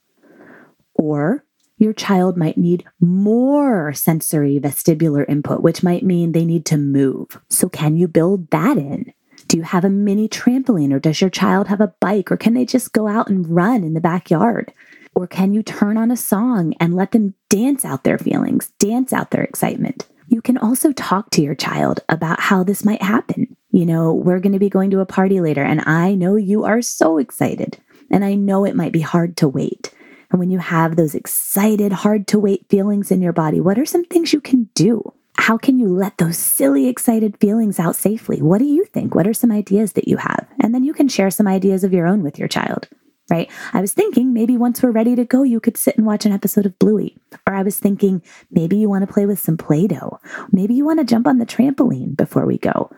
Or 0.95 1.45
your 1.77 1.93
child 1.93 2.36
might 2.36 2.57
need 2.57 2.83
more 3.00 3.93
sensory 3.93 4.59
vestibular 4.59 5.24
input, 5.29 5.62
which 5.62 5.83
might 5.83 6.03
mean 6.03 6.31
they 6.31 6.45
need 6.45 6.65
to 6.65 6.77
move. 6.77 7.39
So, 7.47 7.69
can 7.69 7.95
you 7.95 8.07
build 8.07 8.50
that 8.50 8.77
in? 8.77 9.13
Do 9.57 9.61
you 9.61 9.65
have 9.65 9.85
a 9.85 9.89
mini 9.89 10.29
trampoline 10.29 10.93
or 10.93 10.99
does 10.99 11.19
your 11.19 11.31
child 11.31 11.67
have 11.67 11.81
a 11.81 11.91
bike 11.99 12.31
or 12.31 12.37
can 12.37 12.53
they 12.53 12.63
just 12.63 12.93
go 12.93 13.07
out 13.07 13.27
and 13.27 13.49
run 13.49 13.83
in 13.83 13.95
the 13.95 13.99
backyard? 13.99 14.71
Or 15.15 15.25
can 15.25 15.51
you 15.51 15.63
turn 15.63 15.97
on 15.97 16.11
a 16.11 16.15
song 16.15 16.75
and 16.79 16.95
let 16.95 17.11
them 17.11 17.33
dance 17.49 17.83
out 17.83 18.03
their 18.03 18.19
feelings, 18.19 18.67
dance 18.77 19.13
out 19.13 19.31
their 19.31 19.41
excitement? 19.41 20.05
You 20.27 20.43
can 20.43 20.59
also 20.59 20.91
talk 20.91 21.31
to 21.31 21.41
your 21.41 21.55
child 21.55 22.01
about 22.07 22.39
how 22.39 22.63
this 22.63 22.85
might 22.85 23.01
happen. 23.01 23.57
You 23.71 23.87
know, 23.87 24.13
we're 24.13 24.39
going 24.39 24.53
to 24.53 24.59
be 24.59 24.69
going 24.69 24.91
to 24.91 24.99
a 24.99 25.07
party 25.07 25.41
later, 25.41 25.63
and 25.63 25.81
I 25.87 26.13
know 26.13 26.35
you 26.35 26.63
are 26.65 26.83
so 26.83 27.17
excited, 27.17 27.79
and 28.11 28.23
I 28.23 28.35
know 28.35 28.63
it 28.63 28.75
might 28.75 28.91
be 28.91 29.01
hard 29.01 29.37
to 29.37 29.47
wait. 29.47 29.91
And 30.29 30.39
when 30.39 30.51
you 30.51 30.59
have 30.59 30.97
those 30.97 31.15
excited, 31.15 31.91
hard 31.91 32.27
to 32.27 32.37
wait 32.37 32.69
feelings 32.69 33.09
in 33.09 33.23
your 33.23 33.33
body, 33.33 33.59
what 33.59 33.79
are 33.79 33.87
some 33.87 34.05
things 34.05 34.33
you 34.33 34.39
can 34.39 34.69
do? 34.75 35.13
How 35.38 35.58
can 35.58 35.79
you 35.79 35.88
let 35.88 36.17
those 36.17 36.38
silly, 36.38 36.88
excited 36.88 37.38
feelings 37.39 37.79
out 37.79 37.96
safely? 37.96 38.41
What 38.41 38.60
do 38.60 38.65
you 38.65 38.86
think? 38.86 39.15
What 39.15 39.27
are 39.27 39.34
some 39.34 39.51
ideas 39.51 39.94
that 39.94 40.08
you 40.08 40.17
have? 40.17 40.48
And 40.62 40.74
then 40.74 40.84
you 40.84 40.94
can 40.94 41.08
share 41.08 41.29
some 41.29 41.48
ideas 41.48 41.84
of 41.84 41.94
your 41.94 42.08
own 42.08 42.24
with 42.24 42.39
your 42.39 42.48
child, 42.48 42.89
right? 43.29 43.50
I 43.74 43.82
was 43.82 43.94
thinking 43.94 44.34
maybe 44.34 44.58
once 44.58 44.82
we're 44.82 44.91
ready 44.91 45.15
to 45.15 45.25
go, 45.25 45.44
you 45.44 45.60
could 45.60 45.77
sit 45.77 45.98
and 45.98 46.06
watch 46.06 46.25
an 46.25 46.32
episode 46.32 46.65
of 46.65 46.77
Bluey. 46.79 47.17
Or 47.46 47.53
I 47.53 47.63
was 47.63 47.79
thinking 47.79 48.22
maybe 48.51 48.77
you 48.77 48.89
want 48.89 49.08
to 49.08 49.13
play 49.13 49.25
with 49.25 49.39
some 49.39 49.58
Play 49.58 49.88
Doh. 49.88 50.20
Maybe 50.51 50.74
you 50.74 50.86
want 50.86 51.00
to 51.00 51.06
jump 51.06 51.27
on 51.27 51.38
the 51.38 51.46
trampoline 51.46 52.17
before 52.17 52.46
we 52.46 52.58
go. 52.58 52.91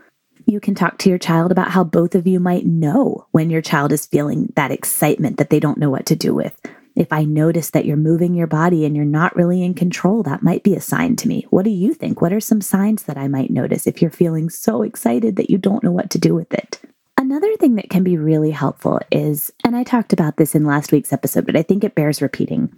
You 0.46 0.60
can 0.60 0.74
talk 0.74 0.98
to 1.00 1.10
your 1.10 1.20
child 1.20 1.52
about 1.52 1.72
how 1.72 1.84
both 1.84 2.16
of 2.16 2.26
you 2.26 2.40
might 2.40 2.66
know 2.66 3.28
when 3.32 3.50
your 3.50 3.62
child 3.62 3.92
is 3.92 4.06
feeling 4.06 4.52
that 4.56 4.72
excitement 4.72 5.38
that 5.38 5.50
they 5.52 5.60
don't 5.60 5.78
know 5.78 5.92
what 5.92 6.08
to 6.08 6.16
do 6.16 6.34
with 6.34 6.60
if 7.00 7.14
I 7.14 7.24
notice 7.24 7.70
that 7.72 7.86
you're 7.86 7.98
moving 7.98 8.36
your 8.36 8.46
body 8.46 8.86
and 8.86 8.94
you're 8.94 9.06
not 9.06 9.36
really 9.36 9.64
in 9.64 9.74
control, 9.74 10.22
that 10.24 10.44
might 10.44 10.64
be 10.64 10.76
a 10.76 10.82
sign 10.82 11.16
to 11.16 11.30
me. 11.30 11.48
What 11.50 11.64
do 11.64 11.72
you 11.72 11.94
think? 11.94 12.22
What 12.22 12.34
are 12.34 12.42
some 12.42 12.60
signs 12.60 13.04
that 13.04 13.18
I 13.18 13.30
might 13.30 13.50
notice 13.50 13.88
if 13.88 14.02
you're 14.02 14.12
feeling 14.12 14.50
so 14.50 14.84
excited 14.84 15.38
that 15.38 15.50
you 15.50 15.58
don't 15.58 15.84
know 15.84 15.94
what 15.94 16.10
to 16.12 16.20
do 16.20 16.36
with 16.36 16.54
it? 16.54 16.82
Another 17.18 17.56
thing 17.56 17.76
that 17.76 17.90
can 17.90 18.04
be 18.04 18.18
really 18.18 18.52
helpful 18.52 19.00
is, 19.12 19.50
and 19.64 19.78
I 19.78 19.84
talked 19.84 20.12
about 20.12 20.36
this 20.36 20.56
in 20.56 20.66
last 20.66 20.92
week's 20.92 21.14
episode, 21.14 21.46
but 21.46 21.56
I 21.56 21.64
think 21.64 21.86
it 21.86 21.96
bears 21.96 22.22
repeating 22.22 22.74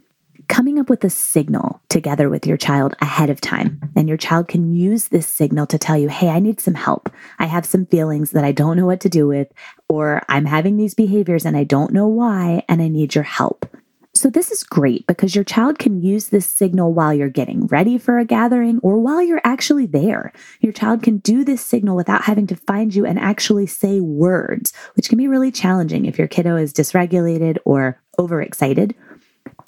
coming 0.48 0.78
up 0.78 0.90
with 0.90 1.04
a 1.04 1.10
signal 1.10 1.82
together 1.90 2.30
with 2.30 2.46
your 2.46 2.58
child 2.58 2.94
ahead 3.02 3.30
of 3.30 3.40
time. 3.40 3.80
And 3.96 4.08
your 4.08 4.18
child 4.18 4.50
can 4.50 4.74
use 4.74 5.08
this 5.08 5.26
signal 5.26 5.66
to 5.68 5.80
tell 5.80 5.98
you, 5.98 6.10
hey, 6.10 6.30
I 6.30 6.40
need 6.40 6.60
some 6.60 6.74
help. 6.74 7.10
I 7.40 7.46
have 7.46 7.66
some 7.66 7.86
feelings 7.86 8.32
that 8.32 8.44
I 8.44 8.52
don't 8.52 8.76
know 8.76 8.86
what 8.86 9.00
to 9.02 9.10
do 9.10 9.28
with, 9.28 9.48
or 9.88 10.22
I'm 10.28 10.46
having 10.46 10.78
these 10.78 10.94
behaviors 10.94 11.46
and 11.46 11.56
I 11.56 11.64
don't 11.64 11.94
know 11.94 12.08
why, 12.08 12.66
and 12.68 12.82
I 12.82 12.88
need 12.88 13.16
your 13.16 13.24
help. 13.24 13.66
So, 14.14 14.30
this 14.30 14.52
is 14.52 14.64
great 14.64 15.08
because 15.08 15.36
your 15.36 15.46
child 15.46 15.80
can 15.80 16.02
use 16.02 16.28
this 16.28 16.46
signal 16.46 16.94
while 16.94 17.14
you're 17.14 17.30
getting 17.30 17.66
ready 17.68 17.98
for 17.98 18.20
a 18.20 18.26
gathering 18.26 18.80
or 18.84 19.00
while 19.00 19.22
you're 19.22 19.42
actually 19.46 19.86
there. 19.86 20.34
Your 20.60 20.74
child 20.74 21.02
can 21.02 21.20
do 21.20 21.46
this 21.46 21.66
signal 21.66 21.96
without 21.96 22.24
having 22.24 22.46
to 22.48 22.56
find 22.56 22.94
you 22.94 23.06
and 23.06 23.18
actually 23.18 23.68
say 23.68 24.02
words, 24.02 24.74
which 24.96 25.08
can 25.08 25.18
be 25.18 25.30
really 25.30 25.52
challenging 25.52 26.06
if 26.06 26.18
your 26.18 26.28
kiddo 26.28 26.58
is 26.58 26.74
dysregulated 26.74 27.58
or 27.64 28.02
overexcited. 28.20 28.96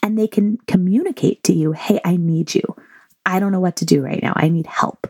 And 0.02 0.20
they 0.20 0.28
can 0.28 0.58
communicate 0.68 1.44
to 1.46 1.54
you, 1.54 1.72
hey, 1.72 2.02
I 2.04 2.18
need 2.18 2.54
you. 2.54 2.64
I 3.26 3.40
don't 3.40 3.54
know 3.54 3.62
what 3.62 3.78
to 3.78 3.86
do 3.86 4.02
right 4.02 4.22
now. 4.22 4.34
I 4.36 4.50
need 4.50 4.68
help. 4.68 5.08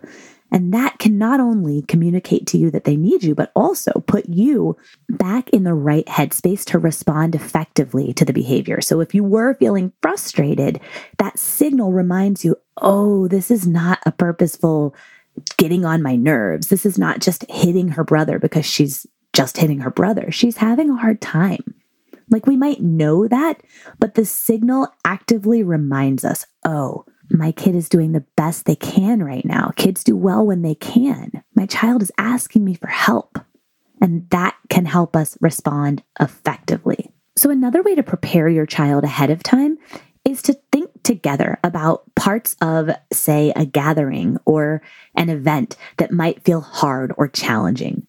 And 0.52 0.72
that 0.72 1.00
can 1.00 1.18
not 1.18 1.40
only 1.40 1.82
communicate 1.82 2.46
to 2.48 2.60
you 2.60 2.70
that 2.70 2.84
they 2.84 2.96
need 2.96 3.24
you, 3.24 3.34
but 3.34 3.52
also 3.56 4.04
put 4.06 4.30
you 4.30 4.78
back 5.24 5.50
in 5.52 5.64
the 5.64 5.74
right 5.74 6.06
headspace 6.06 6.66
to 6.66 6.78
respond 6.78 7.34
effectively 7.34 8.12
to 8.12 8.26
the 8.26 8.34
behavior. 8.34 8.82
So 8.82 9.00
if 9.00 9.16
you 9.16 9.24
were 9.24 9.54
feeling 9.54 9.94
frustrated, 10.02 10.82
that 11.18 11.40
signal 11.40 11.94
reminds 11.94 12.44
you, 12.44 12.58
oh, 12.76 13.30
this 13.30 13.50
is 13.50 13.66
not 13.66 14.00
a 14.06 14.12
purposeful 14.12 14.94
getting 15.56 15.86
on 15.86 16.02
my 16.02 16.18
nerves. 16.18 16.68
This 16.68 16.86
is 16.86 17.00
not 17.00 17.22
just 17.22 17.50
hitting 17.50 17.88
her 17.88 18.04
brother 18.04 18.38
because 18.38 18.66
she's 18.66 19.08
just 19.32 19.56
hitting 19.56 19.80
her 19.80 19.90
brother. 19.90 20.30
She's 20.30 20.58
having 20.58 20.90
a 20.90 20.98
hard 20.98 21.22
time. 21.22 21.74
Like 22.30 22.46
we 22.46 22.58
might 22.58 22.82
know 22.82 23.26
that, 23.30 23.62
but 24.00 24.16
the 24.16 24.26
signal 24.26 24.90
actively 25.06 25.64
reminds 25.64 26.26
us, 26.26 26.46
oh, 26.66 27.06
my 27.30 27.54
kid 27.54 27.76
is 27.76 27.88
doing 27.88 28.12
the 28.12 28.26
best 28.36 28.66
they 28.66 28.76
can 28.76 29.24
right 29.24 29.46
now. 29.46 29.72
Kids 29.78 30.04
do 30.04 30.18
well 30.18 30.46
when 30.46 30.64
they 30.64 30.76
can. 30.76 31.46
My 31.56 31.66
child 31.66 32.02
is 32.02 32.12
asking 32.18 32.66
me 32.66 32.74
for 32.74 32.88
help. 32.88 33.40
And 34.04 34.30
that 34.32 34.58
can 34.70 34.86
help 34.86 35.16
us 35.16 35.38
respond 35.40 36.04
effectively. 36.20 37.10
So, 37.38 37.50
another 37.50 37.82
way 37.82 37.96
to 37.96 38.04
prepare 38.04 38.50
your 38.50 38.66
child 38.66 39.06
ahead 39.06 39.30
of 39.30 39.42
time 39.42 39.78
is 40.26 40.42
to 40.44 40.60
think 40.74 40.92
together 41.04 41.58
about 41.64 42.04
parts 42.14 42.58
of, 42.62 42.90
say, 43.14 43.54
a 43.56 43.66
gathering 43.66 44.38
or 44.46 44.82
an 45.16 45.30
event 45.30 45.78
that 45.98 46.12
might 46.12 46.44
feel 46.44 46.60
hard 46.60 47.14
or 47.18 47.30
challenging. 47.30 48.06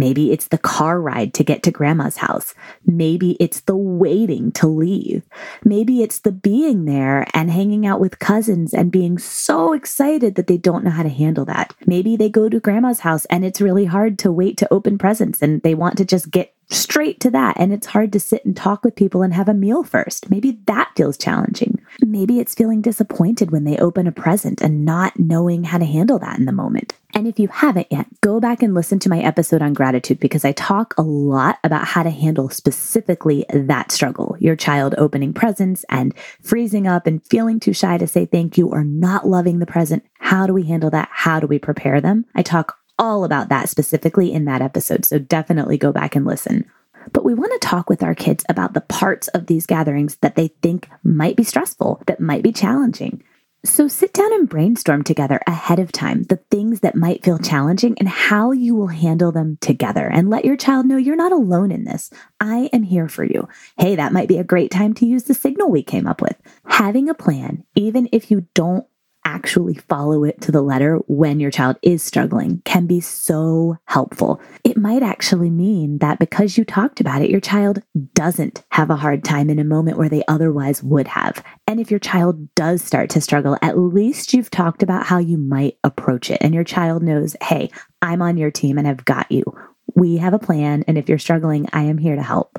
Maybe 0.00 0.32
it's 0.32 0.48
the 0.48 0.56
car 0.56 0.98
ride 0.98 1.34
to 1.34 1.44
get 1.44 1.62
to 1.64 1.70
grandma's 1.70 2.16
house. 2.16 2.54
Maybe 2.86 3.36
it's 3.38 3.60
the 3.60 3.76
waiting 3.76 4.50
to 4.52 4.66
leave. 4.66 5.24
Maybe 5.62 6.02
it's 6.02 6.20
the 6.20 6.32
being 6.32 6.86
there 6.86 7.26
and 7.34 7.50
hanging 7.50 7.84
out 7.84 8.00
with 8.00 8.18
cousins 8.18 8.72
and 8.72 8.90
being 8.90 9.18
so 9.18 9.74
excited 9.74 10.36
that 10.36 10.46
they 10.46 10.56
don't 10.56 10.84
know 10.84 10.90
how 10.90 11.02
to 11.02 11.10
handle 11.10 11.44
that. 11.44 11.74
Maybe 11.84 12.16
they 12.16 12.30
go 12.30 12.48
to 12.48 12.60
grandma's 12.60 13.00
house 13.00 13.26
and 13.26 13.44
it's 13.44 13.60
really 13.60 13.84
hard 13.84 14.18
to 14.20 14.32
wait 14.32 14.56
to 14.56 14.72
open 14.72 14.96
presents 14.96 15.42
and 15.42 15.60
they 15.60 15.74
want 15.74 15.98
to 15.98 16.06
just 16.06 16.30
get 16.30 16.54
straight 16.70 17.20
to 17.20 17.30
that. 17.30 17.58
And 17.58 17.72
it's 17.72 17.88
hard 17.88 18.12
to 18.12 18.20
sit 18.20 18.44
and 18.44 18.56
talk 18.56 18.84
with 18.84 18.96
people 18.96 19.22
and 19.22 19.34
have 19.34 19.48
a 19.48 19.54
meal 19.54 19.82
first. 19.82 20.30
Maybe 20.30 20.58
that 20.66 20.92
feels 20.96 21.16
challenging. 21.16 21.80
Maybe 22.00 22.38
it's 22.38 22.54
feeling 22.54 22.80
disappointed 22.80 23.50
when 23.50 23.64
they 23.64 23.76
open 23.78 24.06
a 24.06 24.12
present 24.12 24.60
and 24.60 24.84
not 24.84 25.18
knowing 25.18 25.64
how 25.64 25.78
to 25.78 25.84
handle 25.84 26.18
that 26.20 26.38
in 26.38 26.46
the 26.46 26.52
moment. 26.52 26.94
And 27.12 27.26
if 27.26 27.38
you 27.38 27.48
haven't 27.48 27.88
yet, 27.90 28.06
go 28.20 28.38
back 28.38 28.62
and 28.62 28.72
listen 28.74 28.98
to 29.00 29.08
my 29.08 29.18
episode 29.20 29.62
on 29.62 29.72
gratitude 29.72 30.20
because 30.20 30.44
I 30.44 30.52
talk 30.52 30.94
a 30.96 31.02
lot 31.02 31.58
about 31.64 31.86
how 31.86 32.04
to 32.04 32.10
handle 32.10 32.48
specifically 32.50 33.44
that 33.52 33.90
struggle 33.90 34.36
your 34.38 34.54
child 34.54 34.94
opening 34.96 35.32
presents 35.32 35.84
and 35.88 36.14
freezing 36.40 36.86
up 36.86 37.06
and 37.06 37.24
feeling 37.26 37.58
too 37.58 37.72
shy 37.72 37.98
to 37.98 38.06
say 38.06 38.26
thank 38.26 38.56
you 38.56 38.68
or 38.68 38.84
not 38.84 39.26
loving 39.26 39.58
the 39.58 39.66
present. 39.66 40.04
How 40.18 40.46
do 40.46 40.52
we 40.52 40.64
handle 40.64 40.90
that? 40.90 41.08
How 41.10 41.40
do 41.40 41.46
we 41.46 41.58
prepare 41.58 42.00
them? 42.00 42.26
I 42.34 42.42
talk 42.42 42.79
all 43.00 43.24
about 43.24 43.48
that 43.48 43.68
specifically 43.68 44.32
in 44.32 44.44
that 44.44 44.62
episode. 44.62 45.04
So 45.04 45.18
definitely 45.18 45.78
go 45.78 45.90
back 45.90 46.14
and 46.14 46.26
listen. 46.26 46.70
But 47.12 47.24
we 47.24 47.34
want 47.34 47.52
to 47.52 47.66
talk 47.66 47.88
with 47.88 48.02
our 48.02 48.14
kids 48.14 48.44
about 48.48 48.74
the 48.74 48.82
parts 48.82 49.28
of 49.28 49.46
these 49.46 49.66
gatherings 49.66 50.16
that 50.16 50.36
they 50.36 50.48
think 50.62 50.88
might 51.02 51.34
be 51.34 51.42
stressful, 51.42 52.02
that 52.06 52.20
might 52.20 52.42
be 52.42 52.52
challenging. 52.52 53.24
So 53.64 53.88
sit 53.88 54.14
down 54.14 54.32
and 54.32 54.48
brainstorm 54.48 55.02
together 55.02 55.40
ahead 55.46 55.78
of 55.78 55.92
time 55.92 56.22
the 56.24 56.40
things 56.50 56.80
that 56.80 56.94
might 56.94 57.22
feel 57.22 57.38
challenging 57.38 57.94
and 57.98 58.08
how 58.08 58.52
you 58.52 58.74
will 58.74 58.86
handle 58.86 59.32
them 59.32 59.58
together. 59.60 60.06
And 60.06 60.30
let 60.30 60.44
your 60.44 60.56
child 60.56 60.86
know 60.86 60.96
you're 60.96 61.16
not 61.16 61.32
alone 61.32 61.70
in 61.70 61.84
this. 61.84 62.10
I 62.38 62.70
am 62.72 62.82
here 62.82 63.08
for 63.08 63.24
you. 63.24 63.48
Hey, 63.78 63.96
that 63.96 64.12
might 64.12 64.28
be 64.28 64.38
a 64.38 64.44
great 64.44 64.70
time 64.70 64.94
to 64.94 65.06
use 65.06 65.24
the 65.24 65.34
signal 65.34 65.70
we 65.70 65.82
came 65.82 66.06
up 66.06 66.22
with. 66.22 66.36
Having 66.66 67.10
a 67.10 67.14
plan, 67.14 67.64
even 67.74 68.08
if 68.12 68.30
you 68.30 68.46
don't 68.54 68.86
actually 69.24 69.74
follow 69.74 70.24
it 70.24 70.40
to 70.40 70.52
the 70.52 70.62
letter 70.62 70.96
when 71.06 71.40
your 71.40 71.50
child 71.50 71.76
is 71.82 72.02
struggling 72.02 72.62
can 72.64 72.86
be 72.86 73.00
so 73.00 73.76
helpful. 73.86 74.40
It 74.64 74.76
might 74.76 75.02
actually 75.02 75.50
mean 75.50 75.98
that 75.98 76.18
because 76.18 76.56
you 76.56 76.64
talked 76.64 77.00
about 77.00 77.22
it, 77.22 77.30
your 77.30 77.40
child 77.40 77.82
doesn't 78.14 78.64
have 78.70 78.90
a 78.90 78.96
hard 78.96 79.24
time 79.24 79.50
in 79.50 79.58
a 79.58 79.64
moment 79.64 79.98
where 79.98 80.08
they 80.08 80.24
otherwise 80.28 80.82
would 80.82 81.08
have. 81.08 81.42
And 81.66 81.80
if 81.80 81.90
your 81.90 82.00
child 82.00 82.54
does 82.54 82.82
start 82.82 83.10
to 83.10 83.20
struggle, 83.20 83.56
at 83.62 83.78
least 83.78 84.34
you've 84.34 84.50
talked 84.50 84.82
about 84.82 85.06
how 85.06 85.18
you 85.18 85.38
might 85.38 85.78
approach 85.84 86.30
it. 86.30 86.38
And 86.40 86.54
your 86.54 86.64
child 86.64 87.02
knows, 87.02 87.36
hey, 87.42 87.70
I'm 88.02 88.22
on 88.22 88.36
your 88.36 88.50
team 88.50 88.78
and 88.78 88.88
I've 88.88 89.04
got 89.04 89.30
you. 89.30 89.44
We 89.94 90.16
have 90.18 90.34
a 90.34 90.38
plan. 90.38 90.84
And 90.86 90.96
if 90.96 91.08
you're 91.08 91.18
struggling, 91.18 91.68
I 91.72 91.82
am 91.82 91.98
here 91.98 92.16
to 92.16 92.22
help. 92.22 92.58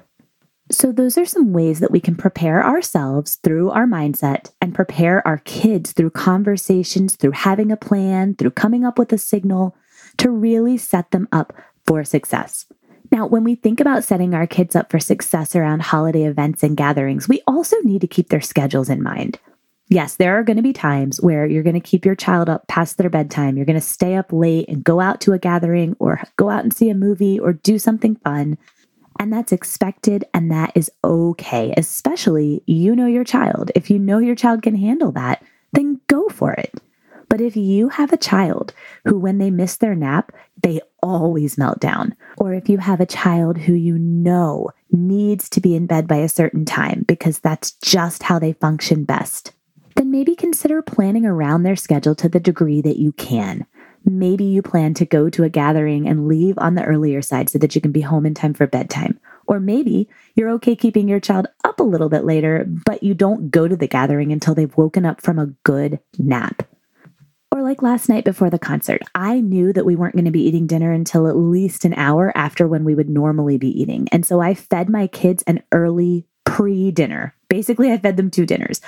So, 0.72 0.92
those 0.92 1.18
are 1.18 1.26
some 1.26 1.52
ways 1.52 1.80
that 1.80 1.92
we 1.92 2.00
can 2.00 2.16
prepare 2.16 2.66
ourselves 2.66 3.36
through 3.44 3.72
our 3.72 3.86
mindset 3.86 4.52
and 4.62 4.74
prepare 4.74 5.26
our 5.28 5.40
kids 5.40 5.92
through 5.92 6.12
conversations, 6.12 7.16
through 7.16 7.32
having 7.32 7.72
a 7.72 7.78
plan, 7.78 8.36
through 8.36 8.52
coming 8.52 8.86
up 8.86 8.98
with 8.98 9.12
a 9.12 9.18
signal 9.18 9.76
to 10.18 10.30
really 10.30 10.78
set 10.78 11.12
them 11.12 11.28
up 11.32 11.54
for 11.86 12.04
success. 12.04 12.66
Now, 13.12 13.28
when 13.28 13.44
we 13.44 13.56
think 13.56 13.82
about 13.82 14.06
setting 14.06 14.34
our 14.34 14.48
kids 14.48 14.74
up 14.74 14.90
for 14.90 15.00
success 15.00 15.56
around 15.56 15.82
holiday 15.82 16.24
events 16.24 16.64
and 16.64 16.78
gatherings, 16.78 17.28
we 17.28 17.42
also 17.46 17.76
need 17.84 18.00
to 18.02 18.08
keep 18.08 18.30
their 18.30 18.40
schedules 18.40 18.90
in 18.90 19.04
mind. 19.04 19.40
Yes, 19.90 20.16
there 20.16 20.40
are 20.40 20.44
going 20.44 20.56
to 20.56 20.64
be 20.64 20.72
times 20.72 21.20
where 21.20 21.46
you're 21.46 21.64
going 21.64 21.74
to 21.74 21.82
keep 21.82 22.06
your 22.06 22.16
child 22.16 22.48
up 22.48 22.66
past 22.68 22.98
their 22.98 23.10
bedtime. 23.10 23.58
You're 23.58 23.66
going 23.66 23.78
to 23.78 23.86
stay 23.86 24.16
up 24.16 24.32
late 24.32 24.70
and 24.70 24.86
go 24.86 25.02
out 25.02 25.20
to 25.22 25.34
a 25.34 25.40
gathering 25.40 25.98
or 26.00 26.24
go 26.38 26.50
out 26.50 26.64
and 26.64 26.74
see 26.74 26.90
a 26.90 26.96
movie 26.96 27.38
or 27.38 27.52
do 27.52 27.78
something 27.78 28.16
fun. 28.16 28.58
And 29.22 29.32
that's 29.32 29.52
expected 29.52 30.26
and 30.34 30.50
that 30.50 30.72
is 30.74 30.90
okay, 31.04 31.76
especially 31.78 32.64
you 32.66 32.96
know 32.96 33.06
your 33.06 33.24
child. 33.24 33.70
If 33.76 33.92
you 33.92 34.00
know 34.00 34.18
your 34.18 34.34
child 34.34 34.64
can 34.64 34.74
handle 34.74 35.12
that, 35.12 35.44
then 35.74 36.02
go 36.08 36.28
for 36.30 36.54
it. 36.54 36.82
But 37.30 37.40
if 37.40 37.56
you 37.56 37.90
have 37.90 38.12
a 38.12 38.18
child 38.18 38.74
who, 39.06 39.20
when 39.20 39.38
they 39.38 39.52
miss 39.52 39.78
their 39.78 39.94
nap, 39.94 40.32
they 40.64 40.82
always 41.04 41.56
melt 41.56 41.80
down, 41.80 42.16
or 42.38 42.56
if 42.56 42.68
you 42.68 42.80
have 42.80 43.00
a 43.00 43.06
child 43.06 43.60
who 43.60 43.74
you 43.74 44.00
know 44.00 44.72
needs 44.92 45.48
to 45.50 45.62
be 45.62 45.76
in 45.76 45.86
bed 45.86 46.08
by 46.08 46.18
a 46.18 46.28
certain 46.28 46.66
time 46.66 47.06
because 47.08 47.38
that's 47.38 47.74
just 47.74 48.24
how 48.24 48.40
they 48.40 48.54
function 48.54 49.04
best, 49.04 49.54
then 49.98 50.10
maybe 50.10 50.34
consider 50.34 50.82
planning 50.82 51.28
around 51.28 51.62
their 51.62 51.76
schedule 51.76 52.16
to 52.16 52.28
the 52.28 52.40
degree 52.40 52.82
that 52.82 52.98
you 52.98 53.12
can. 53.12 53.68
Maybe 54.04 54.44
you 54.44 54.62
plan 54.62 54.94
to 54.96 55.06
go 55.06 55.30
to 55.30 55.44
a 55.44 55.50
gathering 55.50 56.08
and 56.08 56.28
leave 56.28 56.58
on 56.58 56.76
the 56.76 56.84
earlier 56.84 57.22
side 57.22 57.50
so 57.50 57.60
that 57.60 57.76
you 57.76 57.82
can 57.82 57.92
be 57.92 58.02
home 58.02 58.26
in 58.26 58.34
time 58.34 58.54
for 58.54 58.68
bedtime. 58.68 59.20
Or 59.48 59.60
maybe 59.60 60.10
you're 60.36 60.50
okay 60.52 60.76
keeping 60.76 61.08
your 61.08 61.20
child 61.20 61.48
up 61.64 61.80
a 61.80 61.84
little 61.84 62.10
bit 62.10 62.24
later, 62.24 62.66
but 62.86 63.04
you 63.04 63.14
don't 63.14 63.52
go 63.52 63.68
to 63.68 63.76
the 63.76 63.88
gathering 63.88 64.32
until 64.32 64.56
they've 64.56 64.76
woken 64.78 65.06
up 65.06 65.22
from 65.22 65.38
a 65.38 65.54
good 65.64 66.00
nap. 66.18 66.64
Or 67.54 67.62
like 67.62 67.82
last 67.82 68.08
night 68.08 68.24
before 68.24 68.50
the 68.50 68.58
concert, 68.58 69.02
I 69.14 69.42
knew 69.42 69.74
that 69.74 69.86
we 69.86 69.98
weren't 69.98 70.16
going 70.16 70.26
to 70.26 70.32
be 70.32 70.48
eating 70.48 70.68
dinner 70.68 70.94
until 70.94 71.28
at 71.28 71.36
least 71.36 71.84
an 71.84 71.94
hour 71.96 72.32
after 72.36 72.66
when 72.66 72.86
we 72.86 72.96
would 72.96 73.10
normally 73.10 73.58
be 73.58 73.82
eating. 73.82 74.08
And 74.12 74.26
so 74.26 74.40
I 74.40 74.54
fed 74.54 74.90
my 74.90 75.08
kids 75.08 75.44
an 75.44 75.62
early 75.74 76.26
pre 76.46 76.92
dinner. 76.92 77.36
Basically, 77.50 77.92
I 77.92 77.98
fed 77.98 78.16
them 78.16 78.32
two 78.32 78.46
dinners. 78.46 78.80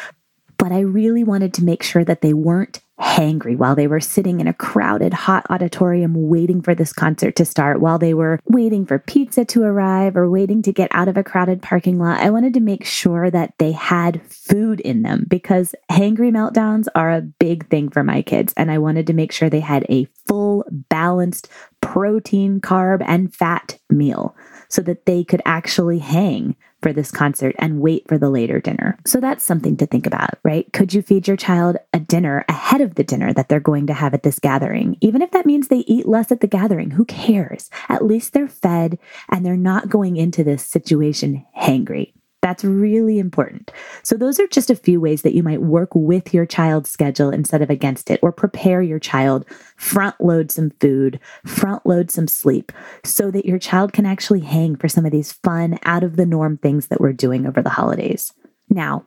But 0.63 0.71
I 0.71 0.79
really 0.79 1.25
wanted 1.25 1.53
to 1.55 1.63
make 1.65 1.83
sure 1.83 2.05
that 2.05 2.21
they 2.21 2.33
weren't 2.33 2.79
hangry 2.97 3.57
while 3.57 3.75
they 3.75 3.85
were 3.85 3.99
sitting 3.99 4.39
in 4.39 4.47
a 4.47 4.53
crowded, 4.53 5.13
hot 5.13 5.45
auditorium 5.49 6.29
waiting 6.29 6.61
for 6.61 6.73
this 6.73 6.93
concert 6.93 7.35
to 7.35 7.43
start, 7.43 7.81
while 7.81 7.99
they 7.99 8.13
were 8.13 8.39
waiting 8.47 8.85
for 8.85 8.97
pizza 8.97 9.43
to 9.43 9.63
arrive 9.63 10.15
or 10.15 10.29
waiting 10.29 10.61
to 10.61 10.71
get 10.71 10.87
out 10.91 11.09
of 11.09 11.17
a 11.17 11.23
crowded 11.23 11.61
parking 11.61 11.99
lot. 11.99 12.21
I 12.21 12.29
wanted 12.29 12.53
to 12.53 12.61
make 12.61 12.85
sure 12.85 13.29
that 13.29 13.55
they 13.57 13.73
had 13.73 14.21
food 14.31 14.79
in 14.79 15.01
them 15.01 15.25
because 15.27 15.75
hangry 15.91 16.31
meltdowns 16.31 16.87
are 16.95 17.11
a 17.11 17.19
big 17.19 17.67
thing 17.67 17.89
for 17.89 18.01
my 18.01 18.21
kids. 18.21 18.53
And 18.55 18.71
I 18.71 18.77
wanted 18.77 19.05
to 19.07 19.13
make 19.13 19.33
sure 19.33 19.49
they 19.49 19.59
had 19.59 19.85
a 19.89 20.07
full, 20.27 20.63
balanced 20.71 21.49
protein, 21.81 22.61
carb, 22.61 23.03
and 23.05 23.35
fat 23.35 23.77
meal 23.89 24.33
so 24.69 24.81
that 24.83 25.07
they 25.07 25.25
could 25.25 25.41
actually 25.45 25.99
hang 25.99 26.55
for 26.83 26.93
this 26.93 27.11
concert 27.11 27.55
and 27.57 27.79
wait 27.79 28.07
for 28.07 28.17
the 28.17 28.29
later 28.29 28.59
dinner. 28.59 28.99
So 29.05 29.19
that's 29.19 29.43
something 29.43 29.77
to 29.77 29.87
think 29.87 30.05
about, 30.05 30.37
right? 30.43 30.71
Could 30.73 30.93
you 30.93 31.01
feed 31.01 31.27
your 31.27 31.37
child 31.37 31.77
a 31.93 31.99
dinner 31.99 32.45
ahead 32.47 32.81
of 32.81 32.95
the 32.95 33.03
dinner 33.03 33.33
that 33.33 33.49
they're 33.49 33.59
going 33.59 33.87
to 33.87 33.93
have 33.93 34.13
at 34.13 34.23
this 34.23 34.39
gathering? 34.39 34.97
Even 35.01 35.21
if 35.21 35.31
that 35.31 35.45
means 35.45 35.67
they 35.67 35.79
eat 35.79 36.07
less 36.07 36.31
at 36.31 36.41
the 36.41 36.47
gathering, 36.47 36.91
who 36.91 37.05
cares? 37.05 37.71
At 37.89 38.05
least 38.05 38.33
they're 38.33 38.47
fed 38.47 38.99
and 39.29 39.45
they're 39.45 39.57
not 39.57 39.89
going 39.89 40.17
into 40.17 40.43
this 40.43 40.63
situation 40.65 41.45
hangry. 41.57 42.13
That's 42.43 42.65
really 42.65 43.19
important. 43.19 43.71
So, 44.03 44.17
those 44.17 44.37
are 44.37 44.47
just 44.47 44.69
a 44.69 44.75
few 44.75 44.99
ways 44.99 45.21
that 45.21 45.33
you 45.33 45.41
might 45.43 45.61
work 45.61 45.95
with 45.95 46.33
your 46.33 46.45
child's 46.45 46.89
schedule 46.89 47.29
instead 47.29 47.61
of 47.61 47.69
against 47.69 48.11
it, 48.11 48.19
or 48.21 48.33
prepare 48.33 48.81
your 48.81 48.99
child, 48.99 49.45
front 49.77 50.19
load 50.19 50.51
some 50.51 50.71
food, 50.81 51.21
front 51.45 51.85
load 51.85 52.11
some 52.11 52.27
sleep, 52.27 52.73
so 53.05 53.31
that 53.31 53.45
your 53.45 53.59
child 53.59 53.93
can 53.93 54.05
actually 54.05 54.41
hang 54.41 54.75
for 54.75 54.89
some 54.89 55.05
of 55.05 55.13
these 55.13 55.31
fun, 55.31 55.79
out 55.83 56.03
of 56.03 56.17
the 56.17 56.25
norm 56.25 56.57
things 56.57 56.87
that 56.87 56.99
we're 56.99 57.13
doing 57.13 57.47
over 57.47 57.61
the 57.61 57.69
holidays. 57.69 58.33
Now, 58.69 59.05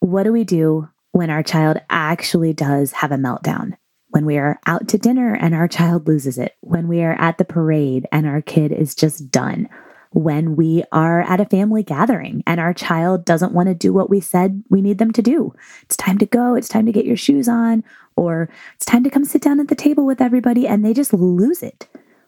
what 0.00 0.24
do 0.24 0.32
we 0.32 0.44
do 0.44 0.86
when 1.12 1.30
our 1.30 1.42
child 1.42 1.78
actually 1.88 2.52
does 2.52 2.92
have 2.92 3.10
a 3.10 3.16
meltdown? 3.16 3.78
When 4.10 4.26
we 4.26 4.36
are 4.36 4.60
out 4.66 4.86
to 4.88 4.98
dinner 4.98 5.34
and 5.34 5.54
our 5.54 5.66
child 5.66 6.06
loses 6.06 6.36
it, 6.36 6.54
when 6.60 6.88
we 6.88 7.02
are 7.02 7.18
at 7.18 7.38
the 7.38 7.44
parade 7.46 8.06
and 8.12 8.26
our 8.26 8.42
kid 8.42 8.70
is 8.70 8.94
just 8.94 9.30
done 9.30 9.70
when 10.10 10.56
we 10.56 10.84
are 10.92 11.20
at 11.22 11.40
a 11.40 11.46
family 11.46 11.82
gathering 11.82 12.42
and 12.46 12.60
our 12.60 12.72
child 12.72 13.24
doesn't 13.24 13.52
want 13.52 13.68
to 13.68 13.74
do 13.74 13.92
what 13.92 14.10
we 14.10 14.20
said 14.20 14.62
we 14.70 14.80
need 14.80 14.98
them 14.98 15.12
to 15.12 15.22
do. 15.22 15.54
It's 15.82 15.96
time 15.96 16.18
to 16.18 16.26
go, 16.26 16.54
it's 16.54 16.68
time 16.68 16.86
to 16.86 16.92
get 16.92 17.06
your 17.06 17.16
shoes 17.16 17.48
on, 17.48 17.84
or 18.16 18.48
it's 18.74 18.86
time 18.86 19.04
to 19.04 19.10
come 19.10 19.24
sit 19.24 19.42
down 19.42 19.60
at 19.60 19.68
the 19.68 19.74
table 19.74 20.06
with 20.06 20.20
everybody 20.20 20.66
and 20.66 20.84
they 20.84 20.94
just 20.94 21.12
lose 21.12 21.62
it. 21.62 21.86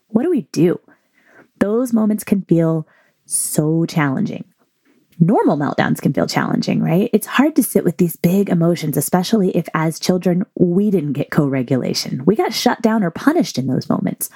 What 0.09 0.23
do 0.23 0.31
we 0.31 0.43
do? 0.53 0.81
Those 1.61 1.93
moments 1.93 2.25
can 2.25 2.43
feel 2.43 2.87
so 3.27 3.85
challenging. 3.87 4.45
Normal 5.21 5.57
meltdowns 5.57 6.01
can 6.01 6.13
feel 6.13 6.29
challenging, 6.29 6.81
right? 6.81 7.11
It's 7.13 7.27
hard 7.27 7.57
to 7.57 7.63
sit 7.63 7.83
with 7.83 7.97
these 7.97 8.15
big 8.15 8.49
emotions, 8.49 8.97
especially 8.97 9.51
if 9.57 9.69
as 9.75 9.99
children 9.99 10.47
we 10.55 10.91
didn't 10.91 11.15
get 11.15 11.31
co 11.31 11.47
regulation. 11.47 12.25
We 12.25 12.37
got 12.37 12.55
shut 12.55 12.83
down 12.83 13.03
or 13.03 13.11
punished 13.11 13.59
in 13.59 13.67
those 13.67 13.89
moments. 13.89 14.31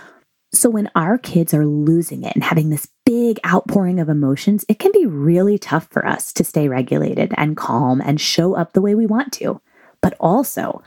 So, 0.52 0.68
when 0.68 0.90
our 0.96 1.18
kids 1.18 1.54
are 1.54 1.66
losing 1.66 2.24
it 2.24 2.34
and 2.34 2.42
having 2.42 2.70
this 2.70 2.88
big 3.04 3.38
outpouring 3.46 3.98
of 4.00 4.08
emotions, 4.08 4.64
it 4.68 4.78
can 4.78 4.92
be 4.92 5.06
really 5.06 5.58
tough 5.58 5.88
for 5.90 6.06
us 6.06 6.32
to 6.34 6.44
stay 6.44 6.68
regulated 6.68 7.32
and 7.36 7.56
calm 7.56 8.00
and 8.00 8.20
show 8.20 8.54
up 8.54 8.72
the 8.72 8.80
way 8.80 8.94
we 8.94 9.06
want 9.06 9.32
to. 9.34 9.60
But 10.00 10.14
also, 10.20 10.82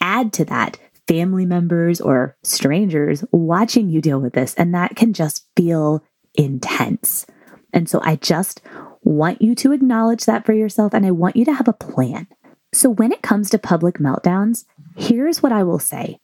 add 0.00 0.32
to 0.34 0.44
that 0.46 0.78
family 1.08 1.46
members 1.46 2.00
or 2.00 2.36
strangers 2.42 3.24
watching 3.32 3.88
you 3.88 4.00
deal 4.00 4.20
with 4.20 4.34
this, 4.34 4.54
and 4.54 4.74
that 4.74 4.96
can 4.96 5.12
just 5.12 5.46
feel 5.56 6.04
intense. 6.34 7.26
And 7.72 7.88
so, 7.88 8.00
I 8.04 8.16
just 8.16 8.60
want 9.02 9.42
you 9.42 9.54
to 9.56 9.72
acknowledge 9.72 10.24
that 10.26 10.46
for 10.46 10.52
yourself, 10.52 10.94
and 10.94 11.04
I 11.04 11.10
want 11.10 11.36
you 11.36 11.44
to 11.46 11.54
have 11.54 11.68
a 11.68 11.72
plan. 11.72 12.28
So, 12.72 12.88
when 12.88 13.12
it 13.12 13.22
comes 13.22 13.50
to 13.50 13.58
public 13.58 13.96
meltdowns, 13.98 14.64
here's 14.96 15.42
what 15.42 15.52
I 15.52 15.62
will 15.62 15.78
say 15.78 16.20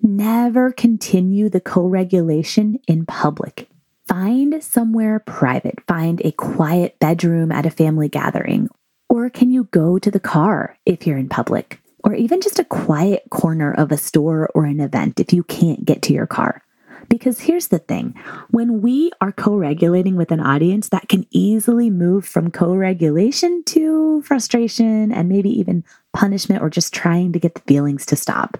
Never 0.00 0.70
continue 0.70 1.48
the 1.48 1.60
co 1.60 1.86
regulation 1.86 2.78
in 2.86 3.04
public. 3.04 3.68
Find 4.08 4.64
somewhere 4.64 5.18
private, 5.18 5.80
find 5.86 6.22
a 6.24 6.32
quiet 6.32 6.98
bedroom 6.98 7.52
at 7.52 7.66
a 7.66 7.70
family 7.70 8.08
gathering, 8.08 8.70
or 9.10 9.28
can 9.28 9.50
you 9.50 9.64
go 9.64 9.98
to 9.98 10.10
the 10.10 10.18
car 10.18 10.78
if 10.86 11.06
you're 11.06 11.18
in 11.18 11.28
public, 11.28 11.78
or 12.02 12.14
even 12.14 12.40
just 12.40 12.58
a 12.58 12.64
quiet 12.64 13.24
corner 13.28 13.70
of 13.70 13.92
a 13.92 13.98
store 13.98 14.48
or 14.54 14.64
an 14.64 14.80
event 14.80 15.20
if 15.20 15.34
you 15.34 15.42
can't 15.44 15.84
get 15.84 16.00
to 16.02 16.14
your 16.14 16.26
car? 16.26 16.62
Because 17.10 17.40
here's 17.40 17.68
the 17.68 17.80
thing 17.80 18.14
when 18.50 18.80
we 18.80 19.10
are 19.20 19.30
co 19.30 19.54
regulating 19.54 20.16
with 20.16 20.32
an 20.32 20.40
audience, 20.40 20.88
that 20.88 21.10
can 21.10 21.26
easily 21.30 21.90
move 21.90 22.26
from 22.26 22.50
co 22.50 22.74
regulation 22.74 23.62
to 23.64 24.22
frustration 24.22 25.12
and 25.12 25.28
maybe 25.28 25.50
even 25.50 25.84
punishment 26.14 26.62
or 26.62 26.70
just 26.70 26.94
trying 26.94 27.34
to 27.34 27.38
get 27.38 27.56
the 27.56 27.60
feelings 27.60 28.06
to 28.06 28.16
stop. 28.16 28.56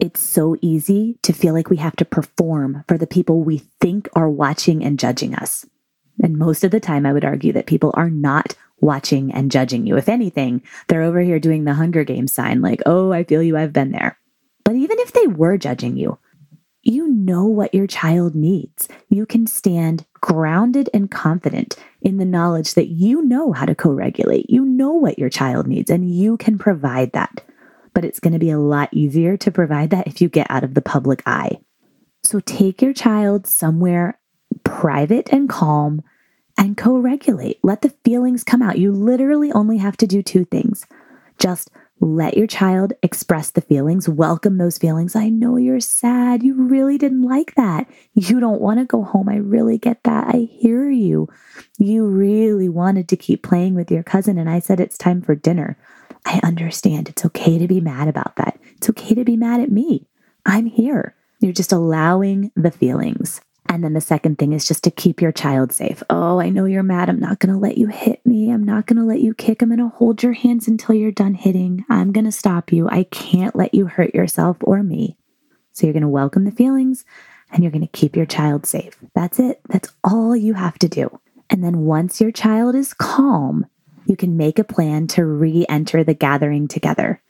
It's 0.00 0.20
so 0.20 0.56
easy 0.60 1.18
to 1.22 1.32
feel 1.32 1.54
like 1.54 1.70
we 1.70 1.78
have 1.78 1.96
to 1.96 2.04
perform 2.04 2.84
for 2.86 2.96
the 2.96 3.06
people 3.06 3.42
we 3.42 3.58
think 3.80 4.08
are 4.14 4.30
watching 4.30 4.84
and 4.84 4.98
judging 4.98 5.34
us. 5.34 5.66
And 6.22 6.38
most 6.38 6.62
of 6.62 6.70
the 6.70 6.80
time, 6.80 7.04
I 7.04 7.12
would 7.12 7.24
argue 7.24 7.52
that 7.52 7.66
people 7.66 7.92
are 7.94 8.10
not 8.10 8.54
watching 8.80 9.32
and 9.32 9.50
judging 9.50 9.86
you. 9.86 9.96
If 9.96 10.08
anything, 10.08 10.62
they're 10.86 11.02
over 11.02 11.20
here 11.20 11.40
doing 11.40 11.64
the 11.64 11.74
Hunger 11.74 12.04
Games 12.04 12.32
sign, 12.32 12.60
like, 12.60 12.80
oh, 12.86 13.12
I 13.12 13.24
feel 13.24 13.42
you, 13.42 13.56
I've 13.56 13.72
been 13.72 13.90
there. 13.90 14.18
But 14.64 14.76
even 14.76 14.98
if 15.00 15.12
they 15.12 15.26
were 15.26 15.56
judging 15.56 15.96
you, 15.96 16.18
you 16.82 17.08
know 17.08 17.44
what 17.44 17.74
your 17.74 17.86
child 17.86 18.34
needs. 18.34 18.88
You 19.08 19.26
can 19.26 19.46
stand 19.46 20.06
grounded 20.20 20.88
and 20.94 21.10
confident 21.10 21.76
in 22.02 22.18
the 22.18 22.24
knowledge 22.24 22.74
that 22.74 22.88
you 22.88 23.22
know 23.22 23.52
how 23.52 23.66
to 23.66 23.74
co 23.74 23.90
regulate. 23.90 24.48
You 24.48 24.64
know 24.64 24.92
what 24.92 25.18
your 25.18 25.28
child 25.28 25.66
needs, 25.66 25.90
and 25.90 26.08
you 26.08 26.36
can 26.36 26.56
provide 26.56 27.12
that 27.12 27.42
but 27.98 28.04
it's 28.04 28.20
going 28.20 28.32
to 28.32 28.38
be 28.38 28.50
a 28.50 28.60
lot 28.60 28.88
easier 28.92 29.36
to 29.36 29.50
provide 29.50 29.90
that 29.90 30.06
if 30.06 30.20
you 30.20 30.28
get 30.28 30.48
out 30.48 30.62
of 30.62 30.74
the 30.74 30.80
public 30.80 31.20
eye. 31.26 31.58
So 32.22 32.38
take 32.38 32.80
your 32.80 32.92
child 32.92 33.44
somewhere 33.48 34.20
private 34.62 35.28
and 35.32 35.48
calm 35.48 36.04
and 36.56 36.76
co 36.76 36.96
regulate. 36.96 37.58
Let 37.64 37.82
the 37.82 37.92
feelings 38.04 38.44
come 38.44 38.62
out. 38.62 38.78
You 38.78 38.92
literally 38.92 39.50
only 39.50 39.78
have 39.78 39.96
to 39.96 40.06
do 40.06 40.22
two 40.22 40.44
things 40.44 40.86
just 41.38 41.70
let 42.00 42.36
your 42.36 42.46
child 42.46 42.92
express 43.02 43.50
the 43.50 43.60
feelings, 43.60 44.08
welcome 44.08 44.58
those 44.58 44.78
feelings. 44.78 45.16
I 45.16 45.28
know 45.28 45.56
you're 45.56 45.80
sad. 45.80 46.42
You 46.42 46.54
really 46.54 46.98
didn't 46.98 47.22
like 47.22 47.54
that. 47.56 47.88
You 48.14 48.38
don't 48.38 48.60
want 48.60 48.78
to 48.78 48.84
go 48.84 49.02
home. 49.02 49.28
I 49.28 49.36
really 49.36 49.78
get 49.78 50.02
that. 50.04 50.34
I 50.34 50.48
hear 50.50 50.90
you. 50.90 51.28
You 51.78 52.06
really 52.06 52.68
wanted 52.68 53.08
to 53.08 53.16
keep 53.16 53.42
playing 53.42 53.74
with 53.74 53.90
your 53.90 54.02
cousin, 54.02 54.38
and 54.38 54.48
I 54.48 54.60
said 54.60 54.80
it's 54.80 54.98
time 54.98 55.22
for 55.22 55.34
dinner. 55.34 55.76
I 56.24 56.40
understand. 56.42 57.08
It's 57.08 57.24
okay 57.26 57.58
to 57.58 57.68
be 57.68 57.80
mad 57.80 58.08
about 58.08 58.36
that. 58.36 58.58
It's 58.76 58.90
okay 58.90 59.14
to 59.14 59.24
be 59.24 59.36
mad 59.36 59.60
at 59.60 59.70
me. 59.70 60.06
I'm 60.44 60.66
here. 60.66 61.14
You're 61.40 61.52
just 61.52 61.72
allowing 61.72 62.50
the 62.56 62.70
feelings. 62.70 63.40
And 63.70 63.84
then 63.84 63.92
the 63.92 64.00
second 64.00 64.38
thing 64.38 64.54
is 64.54 64.66
just 64.66 64.82
to 64.84 64.90
keep 64.90 65.20
your 65.20 65.30
child 65.30 65.72
safe. 65.72 66.02
Oh, 66.08 66.40
I 66.40 66.48
know 66.48 66.64
you're 66.64 66.82
mad. 66.82 67.10
I'm 67.10 67.20
not 67.20 67.38
going 67.38 67.52
to 67.52 67.60
let 67.60 67.76
you 67.76 67.88
hit 67.88 68.24
me. 68.24 68.50
I'm 68.50 68.64
not 68.64 68.86
going 68.86 68.96
to 68.96 69.04
let 69.04 69.20
you 69.20 69.34
kick. 69.34 69.60
I'm 69.60 69.68
going 69.68 69.78
to 69.78 69.88
hold 69.88 70.22
your 70.22 70.32
hands 70.32 70.66
until 70.68 70.94
you're 70.94 71.12
done 71.12 71.34
hitting. 71.34 71.84
I'm 71.90 72.12
going 72.12 72.24
to 72.24 72.32
stop 72.32 72.72
you. 72.72 72.88
I 72.88 73.04
can't 73.04 73.54
let 73.54 73.74
you 73.74 73.86
hurt 73.86 74.14
yourself 74.14 74.56
or 74.62 74.82
me. 74.82 75.18
So 75.72 75.86
you're 75.86 75.92
going 75.92 76.02
to 76.02 76.08
welcome 76.08 76.44
the 76.44 76.50
feelings 76.50 77.04
and 77.52 77.62
you're 77.62 77.70
going 77.72 77.86
to 77.86 77.88
keep 77.88 78.16
your 78.16 78.26
child 78.26 78.64
safe. 78.64 78.96
That's 79.14 79.38
it. 79.38 79.60
That's 79.68 79.92
all 80.02 80.34
you 80.34 80.54
have 80.54 80.78
to 80.78 80.88
do. 80.88 81.20
And 81.50 81.62
then 81.62 81.80
once 81.80 82.20
your 82.20 82.32
child 82.32 82.74
is 82.74 82.94
calm, 82.94 83.66
you 84.08 84.16
can 84.16 84.36
make 84.36 84.58
a 84.58 84.64
plan 84.64 85.06
to 85.08 85.24
re 85.24 85.66
enter 85.68 86.02
the 86.02 86.14
gathering 86.14 86.66
together. 86.66 87.22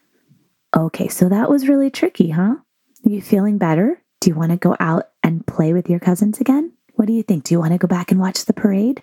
Okay, 0.77 1.09
so 1.09 1.29
that 1.29 1.51
was 1.51 1.69
really 1.69 1.91
tricky, 1.91 2.31
huh? 2.31 2.57
Are 3.05 3.11
you 3.11 3.21
feeling 3.21 3.59
better? 3.59 4.01
Do 4.21 4.31
you 4.31 4.37
want 4.37 4.53
to 4.53 4.57
go 4.57 4.77
out 4.79 5.09
and 5.23 5.47
play 5.47 5.73
with 5.73 5.91
your 5.91 5.99
cousins 5.99 6.41
again? 6.41 6.73
What 6.95 7.07
do 7.07 7.13
you 7.13 7.23
think? 7.23 7.45
Do 7.45 7.55
you 7.55 7.59
want 7.59 7.73
to 7.73 7.79
go 7.79 7.89
back 7.89 8.11
and 8.11 8.21
watch 8.21 8.45
the 8.45 8.53
parade? 8.53 9.03